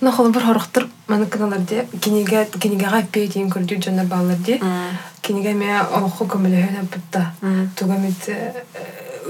[0.00, 4.60] Уна холы бир хорохтур маны каналар де гаппе дейин көрдү жонор балар де.
[5.22, 7.32] Кинеге ме олоху көмөлөһөн бутта.
[7.76, 8.30] Тугамит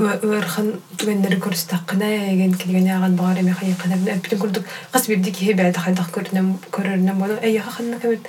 [0.00, 2.04] өрхан түгендери көрүстаккына
[2.34, 4.64] эген килген яган багар эме хайыкына бүтүн көрдүк.
[4.92, 7.40] Кас бирди ки хебе тахайдак көрүнөм көрөрүнөм бону.
[7.40, 8.28] Эйя ханна кемет.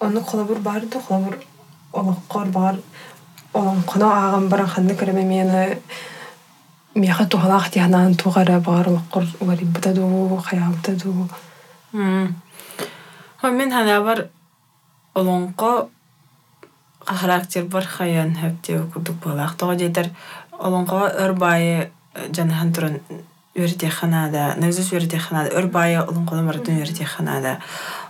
[0.00, 1.38] Оны колобур барды, колобур
[1.92, 2.76] олоққор бар
[3.86, 5.76] коно аагам баран ханны кереме мені
[6.96, 11.28] меха тухалаах тиhanaan тугара бар олоққор угарибыта ду хаябыта ду
[11.92, 14.28] Хо мен хана бар
[15.14, 15.88] олонко
[17.04, 20.10] характер бар хаян хэпте курдук балах тоо дейтер
[20.58, 21.90] олонко өр байы
[22.32, 23.00] жанахан туран
[23.54, 27.60] үрте ханада нызыс үрте ханада өр байы олонко мартын үрте ханада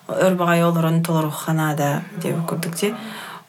[0.09, 2.95] өр багай олорон толору ханада деп курдук те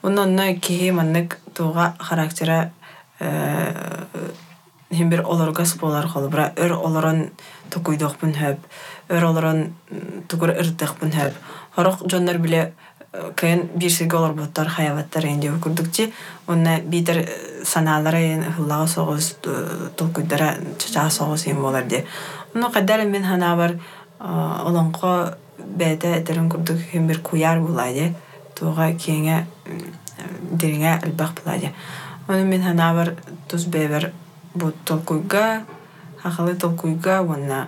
[0.04, 2.72] оннонно киһи маннык туга характера
[4.94, 7.30] хим бир олоргас болар холбура өр олорон
[7.70, 8.60] тукуйдокпун хөп
[9.10, 9.74] өр олорон
[10.28, 11.34] тугур ырдыкпын хөп
[11.76, 12.74] хорок дьоннор биле
[13.36, 16.14] кыйын бирсиге олорбуттар хаябаттар энди курдукчи
[16.48, 17.28] онна битер
[17.64, 19.36] санаалара ен хыллага соҕус
[19.98, 22.06] толкуйдара чачаа соҕус ен болар ди.
[22.56, 23.72] Ону каддар мен ханаа бар
[24.20, 28.14] олонко бээте этерин курдук хим бир куяр булай
[28.58, 29.46] туга киеңе
[30.52, 31.74] дириңе албах булай
[32.28, 33.16] Оны мен ханабар
[33.48, 34.12] тус бебер
[34.54, 35.64] бу толкуйга
[36.22, 37.68] хахалы толкуйга уонна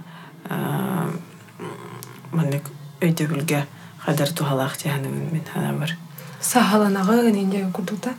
[2.32, 2.68] маннык
[3.02, 3.66] өйдөгүлге
[4.04, 5.96] хадар тухалаах тиһанымын мен ханабар
[6.42, 8.14] сахаланага нинде курдута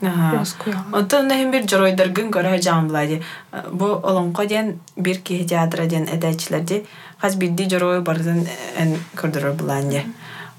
[0.93, 3.23] Онтон нахим бир жоройдаргын көрө жаан булайди.
[3.73, 6.85] Бу олонко ден бир киһи театра ден эдәчләр ди.
[7.18, 8.47] Хас бидди жорой бардын
[8.77, 10.05] эн көрдөрөр буланди.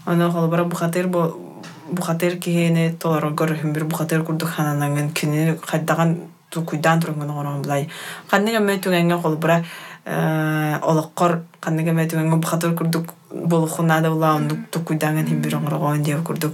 [0.05, 1.50] Оны холбара бу хатыр бу
[1.89, 6.17] бу хатыр киһини толоро көрөһүм бир бу хатыр курдук хананангын күнү хаддаган
[6.51, 7.89] тукуйдан тургун орон булай.
[8.29, 9.63] Ханныга мэ түгәнгә холбара
[10.05, 16.23] олоққор канныга мэ түгәнгә бу хатыр курдук болохунада була ондук тукуйданган хим бир оңрогон дип
[16.23, 16.53] курдук.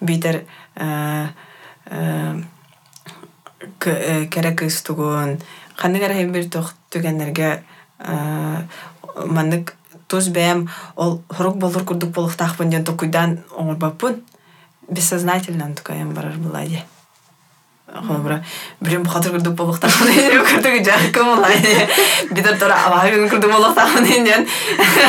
[0.00, 0.44] Битер
[4.30, 5.38] керек кыз тугун
[5.76, 7.58] канныга хим бир тох түгәннәргә
[9.26, 9.74] маннык
[10.08, 14.22] туз бәм ол хорук болур курдук болохтахпын ден тукуйдан оңорбаппын
[14.88, 16.84] бессознательно тукаям барар булай
[17.86, 18.42] Холбра,
[18.80, 21.58] блин, бухатыр курдук болохтахпын ден курдук жакы булай
[22.30, 24.46] битер тора абагын курдук болохтахпын ден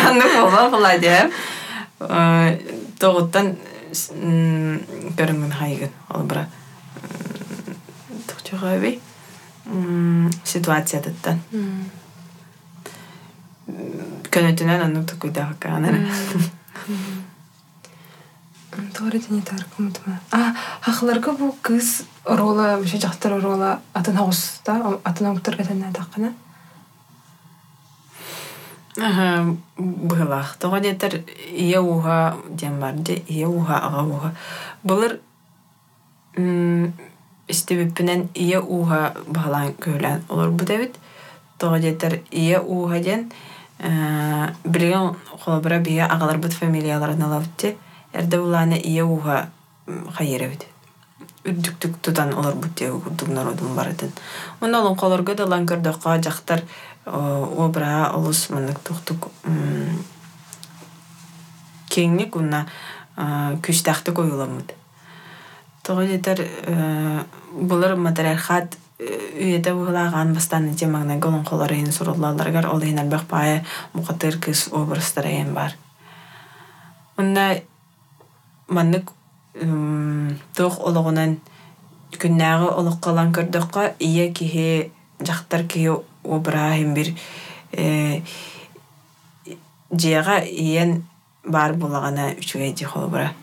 [0.06, 1.32] анны болма булай де
[3.00, 3.56] тогуттан
[5.18, 6.46] көрүнгүн хайгын холбра
[8.28, 9.00] тухчугаби
[10.44, 11.40] ситуациядаттан
[14.36, 16.04] көнөтүнөн анны тукуйдабаккаанара
[18.94, 20.20] Тори дени таркымытма.
[20.32, 26.34] А, хахларга бу кыз рола, биши жактар рола атын хауста, атын оңтар кетен таққана.
[29.02, 30.58] Аха, быһылах.
[30.60, 34.32] Тоҕо диэтер ия уха диэн бар ди, ия уха ага уха.
[34.84, 35.20] Былыр
[37.48, 40.96] истебиппинен ия уха баһалаан көөлään олор бу дебит.
[41.60, 43.32] Тоҕо диэтер ия уха диэн
[44.64, 47.76] билеген холобара бия агалар бут фамилияларын алабыт
[48.16, 49.50] эрде улаана ия уха
[50.18, 50.66] хайырабит
[51.46, 54.12] үрдүктүк тутан олар бутте курдугнар одун баратын
[54.62, 56.64] онда олон колорго да лан көрдөкка жактар
[57.06, 59.30] обра олус мынык туктук
[61.90, 62.66] кеңник уна
[63.16, 64.74] күчтахты коюламыт
[65.84, 66.42] того жетер
[67.52, 73.64] булар матриархат үйете булаган бастан жемагна голон колорын суруллаларгар ол ен албак бае
[73.94, 75.76] мукатыр кыз образтар бар.
[77.18, 77.62] Онда
[78.68, 79.12] маннык
[80.56, 81.40] туох ологунан
[82.22, 84.92] күннәгы олоққалан көрдөккө ия киһи
[85.22, 85.90] жактар киһи
[86.24, 87.08] обраһим бир
[90.02, 91.04] жиэҕа иен
[91.46, 93.34] бар булагана үчүгэй дии холбура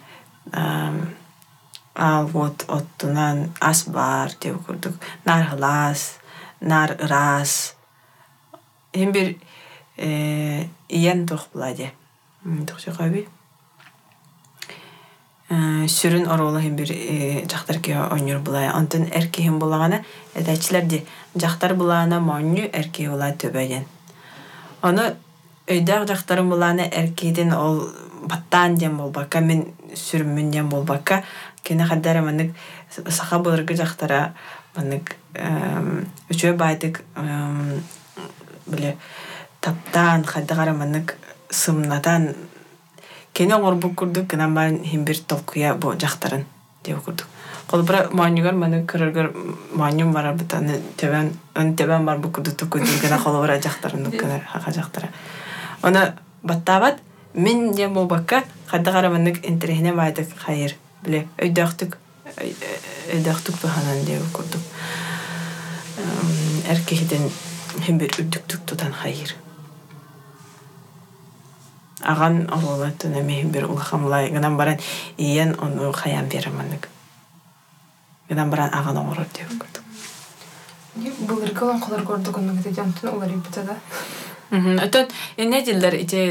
[1.94, 4.94] ал вот оттунан ас бар деп курдук.
[5.24, 6.18] Нар хылаас
[6.60, 7.74] нар ыраас.
[8.94, 9.36] Хим бир
[10.88, 11.92] иен туох була де
[12.66, 13.28] тухчугаби
[15.53, 20.03] э, сүрүн ороолу хим бир э, жактар ки оңнур булай онтон эркихим булагана
[20.34, 23.84] эдачилер ди жактар булаана монню эрки була төбөйен
[24.82, 25.03] ону
[25.68, 27.82] өйдөк жактарым булаана эркидин ол
[28.26, 31.22] баттаан дем болбакка мен сүрүммүн дем болбакка
[31.62, 32.55] кene хаддара манык
[33.09, 34.34] саха булыргы жактара
[34.76, 35.16] манык
[36.30, 37.03] үчөө байтык
[38.66, 38.96] биле
[39.61, 41.16] таптаан хаддагара манык
[41.50, 42.34] сымнатан
[43.33, 46.45] кене оңорбук курдук кынан баан химбир толкуя бу жактарын
[46.85, 47.26] деп курдук.
[47.66, 49.33] Колбура маанюгар маны кырыргар
[49.72, 54.72] маанюм бара бутаны тебен ын тебен бар бу курдук тукутун гана колбура жактарын кана хака
[54.72, 55.09] жактара
[55.83, 56.12] оны
[56.43, 57.01] баттаабат
[57.35, 61.97] мен дем болбакка хаддагара манык интерехине байтык хайыр биле өйдөктүк
[63.12, 64.61] өйдөктүк туханан деп курдук.
[66.68, 67.30] Эркехиден
[67.85, 69.35] химбир үрдүктүк тутан хайыр
[72.03, 74.78] аган ололатын эми бир улахамлай гынан баран
[75.18, 76.88] иен ону хаян береманык
[78.28, 79.82] гынан баран аган оңорор деп көрдүк.
[81.28, 83.78] Былыргы оңқолар көрдік оның гите жантын олар ипіті да.
[84.53, 85.09] Өтөн
[85.40, 86.22] эне дилдер ите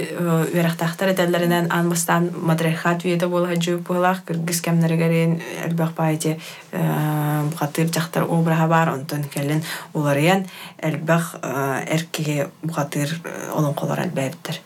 [0.54, 6.38] верахтахтар этеллеринен анбастан мадрехат виеде болha жууп болах кыргыз кемнерегерин элбах баайте
[6.72, 9.64] бухатыр жактар обраха бар онтон келин
[9.94, 10.46] уларыян
[10.78, 13.10] элбах эркиге бухатыр
[13.56, 14.62] олон колор элбэбиттер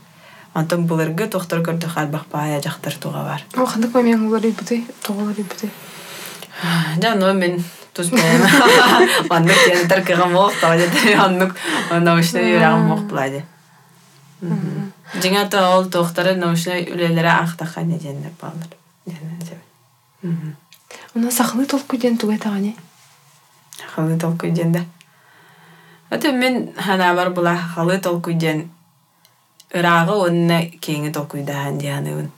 [0.55, 3.41] Антон булыргы тохтор көрдү халбах бая жактар туга бар.
[3.59, 5.67] О, қандық мамияң олар ипіті, тоғылар ипіті.
[7.01, 8.41] Жано мен тузбайм.
[9.29, 11.55] Аннык тен таркыга мох дете аннык
[11.91, 13.43] наушна юрагым мох булайды.
[14.41, 18.71] Жиңа та ол тохтары наушна үлелере ахтаха не дендер балдар.
[21.15, 22.75] Она сахлы толку ден туга тағане.
[23.95, 24.85] Халы толку денде.
[26.09, 28.69] Аты мен хана бар була халы толку ден
[29.75, 32.31] ырагы онна кеңи толкуйдахан дианыбын.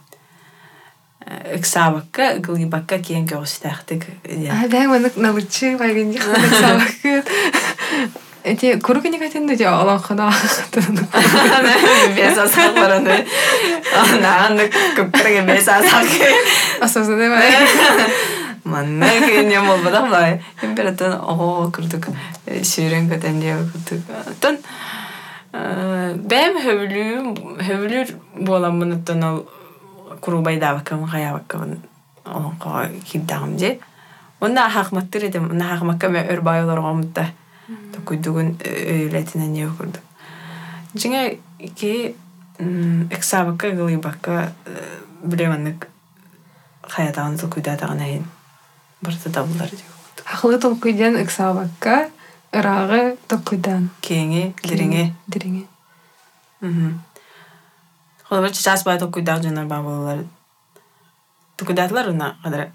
[1.58, 4.08] Иксабакка, гылгибакка кең көгістәқтік.
[4.48, 7.36] А, да, манық налычы байгын жақтық сабақыт.
[8.48, 10.32] Эти кургани катенде же алан хана.
[12.16, 13.26] Бес асақ бараны.
[14.24, 16.08] Аны көпкірге бес асақ.
[16.80, 17.42] Осознанный ма?
[18.64, 20.42] Манна кене болбада былай.
[20.62, 22.08] Императон ого курдук.
[22.46, 24.00] Шүрен көтен де курдук.
[24.40, 24.58] Тон
[25.58, 28.12] бәм хөвлүү хөвлүр
[28.46, 29.40] болам мынаттан ал
[30.22, 31.78] курубайдабаккам хаябаккам
[32.26, 33.80] олонко киддагам же
[34.40, 37.28] онна хакматтыр edem онна хакмакка ме өрбай олоргомутта
[37.96, 40.00] токуйдугун өйлетинен не курду
[40.96, 41.38] жиңа
[41.76, 42.16] ки
[43.10, 44.52] эксабакка гылыбакка
[45.24, 45.88] билеманнык
[46.88, 48.26] хаятаган токуйдатаган айын
[49.02, 49.84] барта табылар же
[50.24, 51.16] Хахлы толку ден
[52.52, 53.90] иксабакка, ырагы толкуйдан.
[54.02, 55.68] кеңе лириңе Диреңе.
[58.24, 60.26] Холбар час бай токуйдаг жанар ба болалар.
[61.58, 62.72] Токудатлар уна кадара.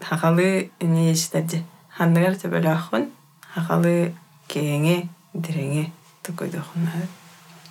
[0.00, 1.64] Хакалы не иштерди.
[1.96, 3.10] Хандыгар тебеле ахын.
[3.54, 4.14] Хакалы
[4.48, 5.90] кеңе диреңе
[6.22, 6.88] токуйдахын.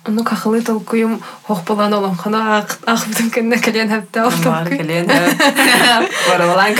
[0.08, 4.78] Ону кахлы толкуйум хохпалан олон хана ах бүтүн кенне келен хапта Бар толкуй.
[4.78, 5.04] келен.
[6.28, 6.72] Баралан.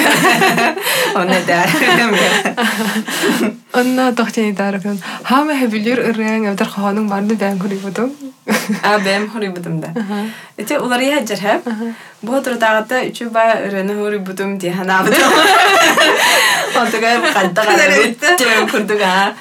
[1.14, 1.66] Онна да.
[3.74, 4.98] Онна тохтени даракын.
[5.24, 8.14] Хама хебилер ырын авдар ханын барды бән күрүп будум.
[8.82, 9.92] А бем хори бутумда.
[10.56, 11.68] Эти улар я жархап.
[12.22, 15.04] Бу турдагата үчү ба өрөнө хори бутум ди хана.
[16.80, 19.34] Онтога кадда кадда тем курдуга.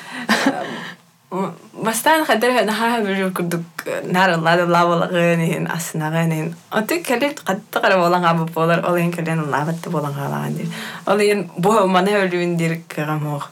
[1.78, 3.62] Бастан хадер на ха бир курдук
[4.04, 6.56] нар лада лавалагын аснагын.
[6.72, 10.70] Оты келет кадда кара болан габы болар ол ен келен лаватты болан галаган ди.
[11.06, 13.52] Ол ен бу мана өлүн дир кагамох.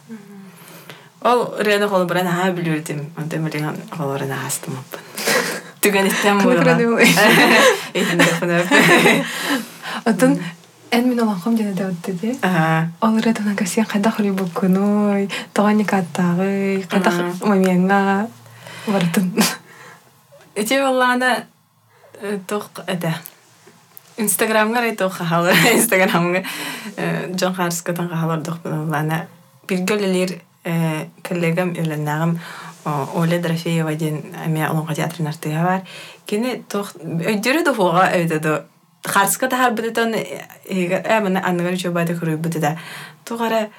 [1.21, 3.11] Ол рена холы брана ха билүрдим.
[3.17, 4.77] Онте мелен холорына астым.
[5.81, 6.41] Түгөн иттен
[10.05, 10.39] Кына
[10.95, 11.01] ой.
[11.01, 11.19] Эн мен
[12.13, 12.35] де.
[13.01, 18.27] Ол редана касия кайда хори букуной, тоғани каттагы, кайда мамиянга
[18.87, 19.33] бартын.
[20.55, 20.73] Эти
[22.87, 23.15] это
[24.17, 26.43] Инстаграмга рей тох халар Инстаграмга
[27.31, 29.27] Джон Харска тан халар тох валлана
[29.67, 30.39] билгелер
[31.21, 32.39] коллегам өленнагым
[33.15, 33.39] Оля
[33.95, 34.23] ден
[34.95, 35.27] театрын
[35.63, 35.81] бар.
[37.65, 38.65] Да фога өйдө да
[39.05, 42.77] Харска да хар бутан э мана аннагар чөбайда хүрү бутада.
[43.25, 43.69] Тугара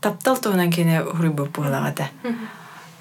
[0.00, 2.08] таптал туунан кини хүрү бу булагата.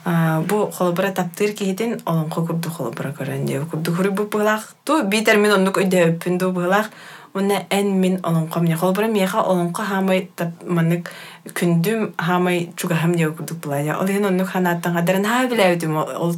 [0.06, 5.38] бу холобра таптыр киһитин олонко курду холобра көрөн деп курду хүрү бу булах ту битер
[5.38, 6.90] мен оннук өйдө өппүн ду булах
[7.34, 11.12] уна эн мин олонко мне холобра меха олонко хамай тап манык
[11.54, 16.36] күндүм хамай чуга хам деп курдук булая ол ен оннук ханаттан гадаран ха билебитим ол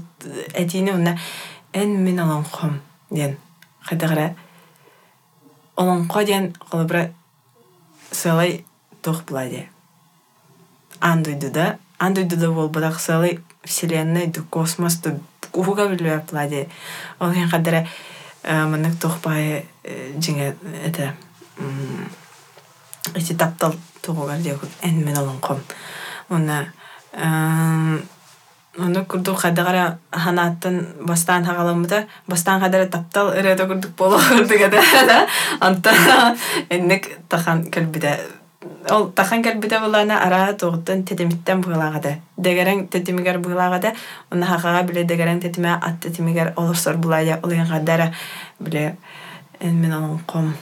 [0.53, 1.17] этини уна
[1.73, 3.37] эн мин олонком ден
[3.81, 4.35] хадагара
[5.81, 7.11] олонко диэн холобра
[8.11, 8.65] сылай
[9.01, 9.69] туох була де
[10.99, 15.19] андуйдуда андуйдуда болбудак сылай вселенной ду космос ду
[15.51, 16.69] куга билбе була де
[17.19, 17.87] ол ен кадара
[18.43, 19.65] мынык туох баай
[20.23, 20.55] жиңе
[20.85, 21.15] это
[23.15, 25.59] ити таптал тугугар де эн мен олонком
[26.29, 26.67] уна
[28.79, 35.27] Ону курдук хадагара ханааттан бастаан хагаламыта бастаан хадара таптал ырыата курдук болоордуга да.
[35.59, 35.91] Анта
[36.69, 38.19] энник тахан келбиде.
[38.89, 43.91] Ол тахан келбиде булана араа тугуттан тетемиттен быылагада дегерең тетимигер быылагада
[44.31, 47.39] уна хагага биле дегерең тетиме ат тетимигер олорсор булая
[48.59, 48.95] биле
[49.59, 50.53] эн мен олонком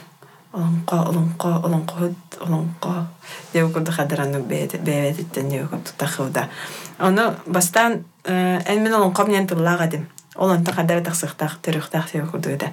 [0.52, 1.94] олонко олонко олонко
[2.40, 3.06] олонко
[3.52, 6.48] деп курдук хадарану бэбетиттен деп курдук тахыбда
[7.00, 10.08] Оно бастан эн мен олонко менен тыллаага дим.
[10.36, 12.72] Олонта кадар таксыктак төрүктак себе курдуйда.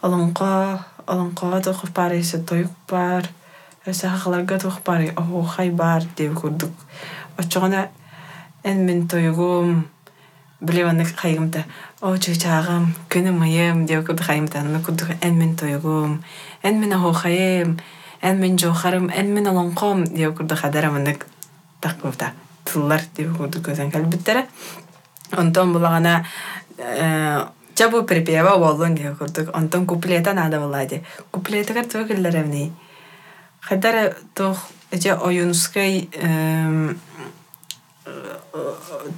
[0.00, 3.24] Олонко олонко тохуп бар есе тоюк бар.
[3.84, 5.12] Эсе хакаларга тохуп бар.
[5.16, 6.70] О хай бар деп курдук.
[7.36, 7.88] Очогона
[8.62, 9.88] эн мен тоюгум
[10.60, 11.64] билебаны хайгымта.
[12.00, 14.60] О чучагым күнү мыйым деп курдук хайгымта.
[14.60, 16.22] Аны курдук эн мен тоюгум.
[16.62, 17.78] Эн мен о хайым.
[18.20, 19.10] Эн мен жохарым.
[19.10, 21.26] Эн мен олонком деп курдук хадарамынык
[21.80, 22.32] таккыбта.
[22.68, 24.46] тыллар деп курдук көзөн калбиттере
[25.32, 26.24] онтон булагана
[27.74, 32.72] чабу припева болдун деп курдук онтон куплета нада буллади куплетигер тугу киллеревни
[33.60, 36.08] хадара тох эже оюнскай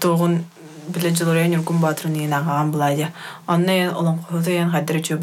[0.00, 0.44] тогун
[0.88, 3.08] биле жылорен юркун батрын ен агаган буллади
[3.46, 5.18] онна ен олон кохуты ен хадара чу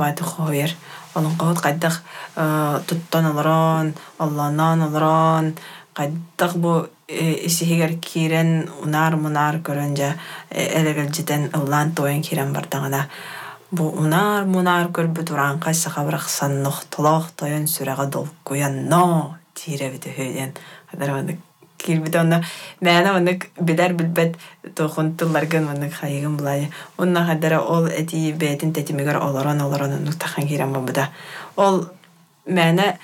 [1.37, 2.01] кохут кайдах
[2.35, 5.55] туттан олорон олланан олорон
[5.93, 10.13] кайдах бу исихигер кирен унар мунар көрөнжа
[10.51, 13.07] элегел житен ыллан тоен кирен бардагана
[13.71, 18.27] бу унар мунар көрбү туран кайсы хабырак саннох толох тоен сүрага дол
[18.89, 19.91] но тире
[21.77, 22.43] кирбите онна
[22.81, 24.35] мэна онык бидер билбет
[24.75, 30.47] тохун тылларган онык хайыгын булай онна хадара ол эти бетин тетимигер олорон олорон онук тахан
[30.47, 31.09] кирен бабыда
[31.55, 31.85] ол
[32.45, 32.97] мэна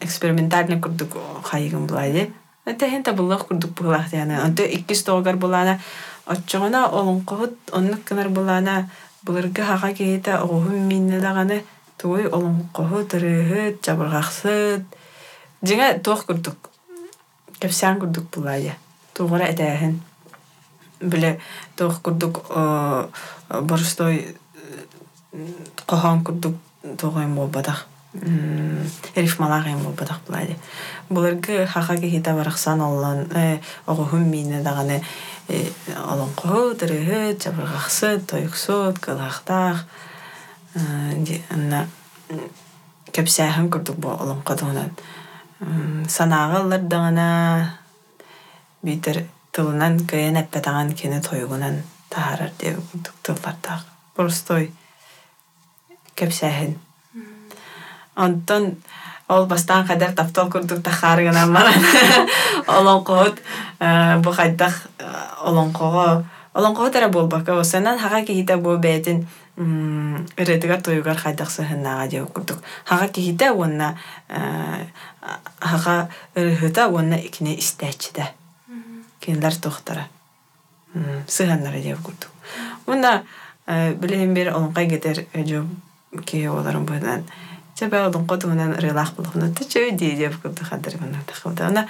[0.00, 2.30] экспериментальный курдук хайыгын булай
[2.66, 4.42] Тэхэн та буллах курдук булах яна.
[4.42, 5.78] Анты иккис тоогар булана
[6.26, 8.90] оччоғона олонқоһут оннук кынар булана
[9.22, 11.62] булырга хаға кейте минне даганы
[12.02, 14.82] тырыһыт жабыргахсыт.
[15.62, 16.70] Жиңа тоох курдук.
[17.58, 18.76] Кепсян курдук булая.
[19.14, 20.00] Тугара этәһен.
[21.00, 21.40] Биле
[21.76, 22.44] тоох курдук
[23.50, 24.36] борстой
[25.86, 26.54] кохан курдук
[26.98, 27.86] тоогойм болбадах.
[29.14, 30.56] рифмалаах болбадах булайды.
[31.08, 33.26] Буларгы хаха кихита барахсан оллан
[33.86, 35.02] оғухун мийне даганы
[35.48, 39.84] олонқоһу тырыһы чабыргахсы тойуксут кылахтах
[41.50, 41.88] анна
[43.12, 44.90] кепсәһен курдук бу олонқодугунан
[46.08, 47.78] санаагыллар дагана
[48.82, 53.84] битер тылынан кыйын эппетаган кини тойгунан таарар деп курдук тыллартаах
[54.14, 54.72] простой
[56.14, 56.76] кепсәһен
[58.16, 58.76] Онтон
[59.28, 61.74] ол бастан кадар таптал курдук тахарыгынан баран.
[62.66, 63.36] Олонкоот
[64.22, 64.88] бу хайдах
[65.42, 72.58] олонкого олонкого тара болбака осанан хага кихите бу бетин ырытыгар тойугар хайдах сыхыннаага деп курдук
[72.84, 73.96] хага кихите уонна
[75.60, 78.28] хага ырыхыта уонна икине истээчиде
[79.20, 80.08] кинилер тухтара
[81.26, 82.30] сыханнара деп курдук
[82.86, 83.24] уонна
[83.66, 85.66] билем бир олонкай кетер жо
[86.24, 87.24] ки оларын буынан
[87.76, 91.66] Чабаа донкотуунан релах болохно та чөй ди деп курду хадыр гана тахылда.
[91.66, 91.88] Ана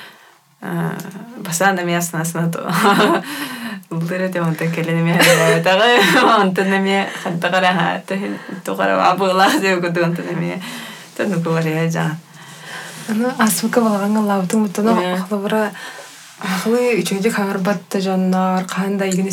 [1.39, 2.73] басана мяснасна то.
[4.07, 5.19] Улдыра те онта келене ме
[5.65, 5.87] тага
[6.41, 8.15] онта неме хаттагара ха та
[8.65, 10.62] тогара абыла деп курду онта неме.
[11.19, 12.16] Ну говоря жа.
[13.09, 14.69] Ана асмыка балаган лавтың
[15.27, 15.70] хлыбыра
[16.39, 17.03] Ахлы
[17.33, 19.31] хабар батты жаннар кандай мен.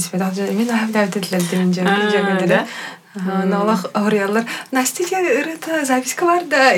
[3.16, 4.46] Налах ауриялар.
[4.72, 6.74] Настя это записка бар да.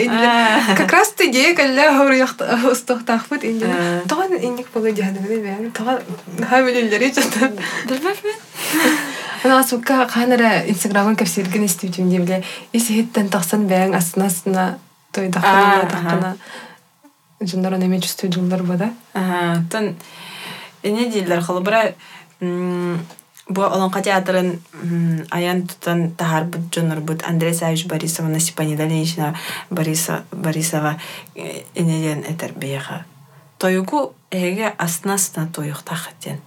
[0.76, 3.68] Как раз ты когда аурияхт устохтахпыт инде.
[4.08, 5.72] Тоган инник болу жадыгы мен.
[5.72, 6.02] Тоган
[6.50, 7.52] хамилелери жата.
[7.88, 8.36] Билбепмин.
[9.44, 12.44] Ана асука канара инстаграмын кепсирген истейтим демле.
[12.74, 14.78] Иси хиттен тахсан бәң астына астына
[15.12, 16.38] той дахана дахана.
[17.40, 18.90] Жындар неме чувствует жылдар бада.
[19.14, 19.96] Ага, тон
[20.84, 21.10] эне
[23.48, 24.60] Бу олонка театрын
[25.30, 29.36] аян тутан тахарбыт жонорбут Андрей Савич Борисова Насипанида Ленична
[29.70, 30.98] Бориса Борисова
[31.76, 33.06] энеден этер бияха.
[33.60, 36.42] Тойгу эге астына-астына тойук тахаттен.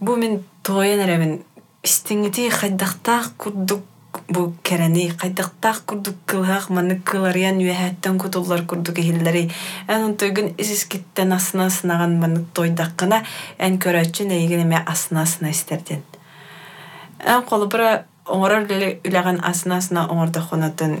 [0.00, 1.36] Бу мен тойын әрәмін
[1.84, 3.84] истиңити хайдақтақ курдук
[4.28, 9.50] бу керени кайдыктаах курдук кылаах маны кыларыян үэһээттэн кутуллар курдук ихиллери
[9.88, 13.24] эн онтойгун исискиттен асына сынаган маны тойдаккына
[13.58, 16.02] эн көрөчүн эйигин эме асына асына истерден
[17.24, 20.96] эн колубура оңорор деле үлэгэн асына асына оңордохонотун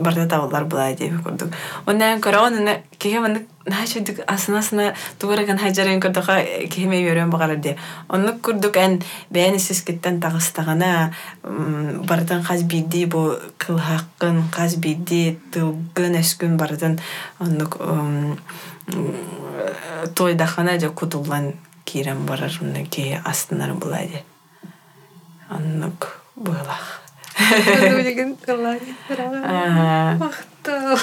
[0.00, 1.50] барда табылар булай диэби курдук
[1.86, 6.38] онна эн көрөгөн уна киһи маны наачудук асына асына тугураган хайжарын көрдөка
[6.70, 7.76] киһиме үйөрөн багалар дии
[8.08, 11.12] оннук курдук эн бээн исискиттен тагыстагана
[11.42, 16.98] барытын хас биирдии бу кылхаккын хас биирдии тылгын өскүн барытын
[17.40, 17.78] оннук
[20.14, 23.18] тойдахана же кутуллан киирен барар уна киһи
[26.36, 26.78] астынар булай
[27.56, 28.34] ди оннук быылах деген
[29.44, 30.16] Ага.
[30.20, 30.98] Мактал.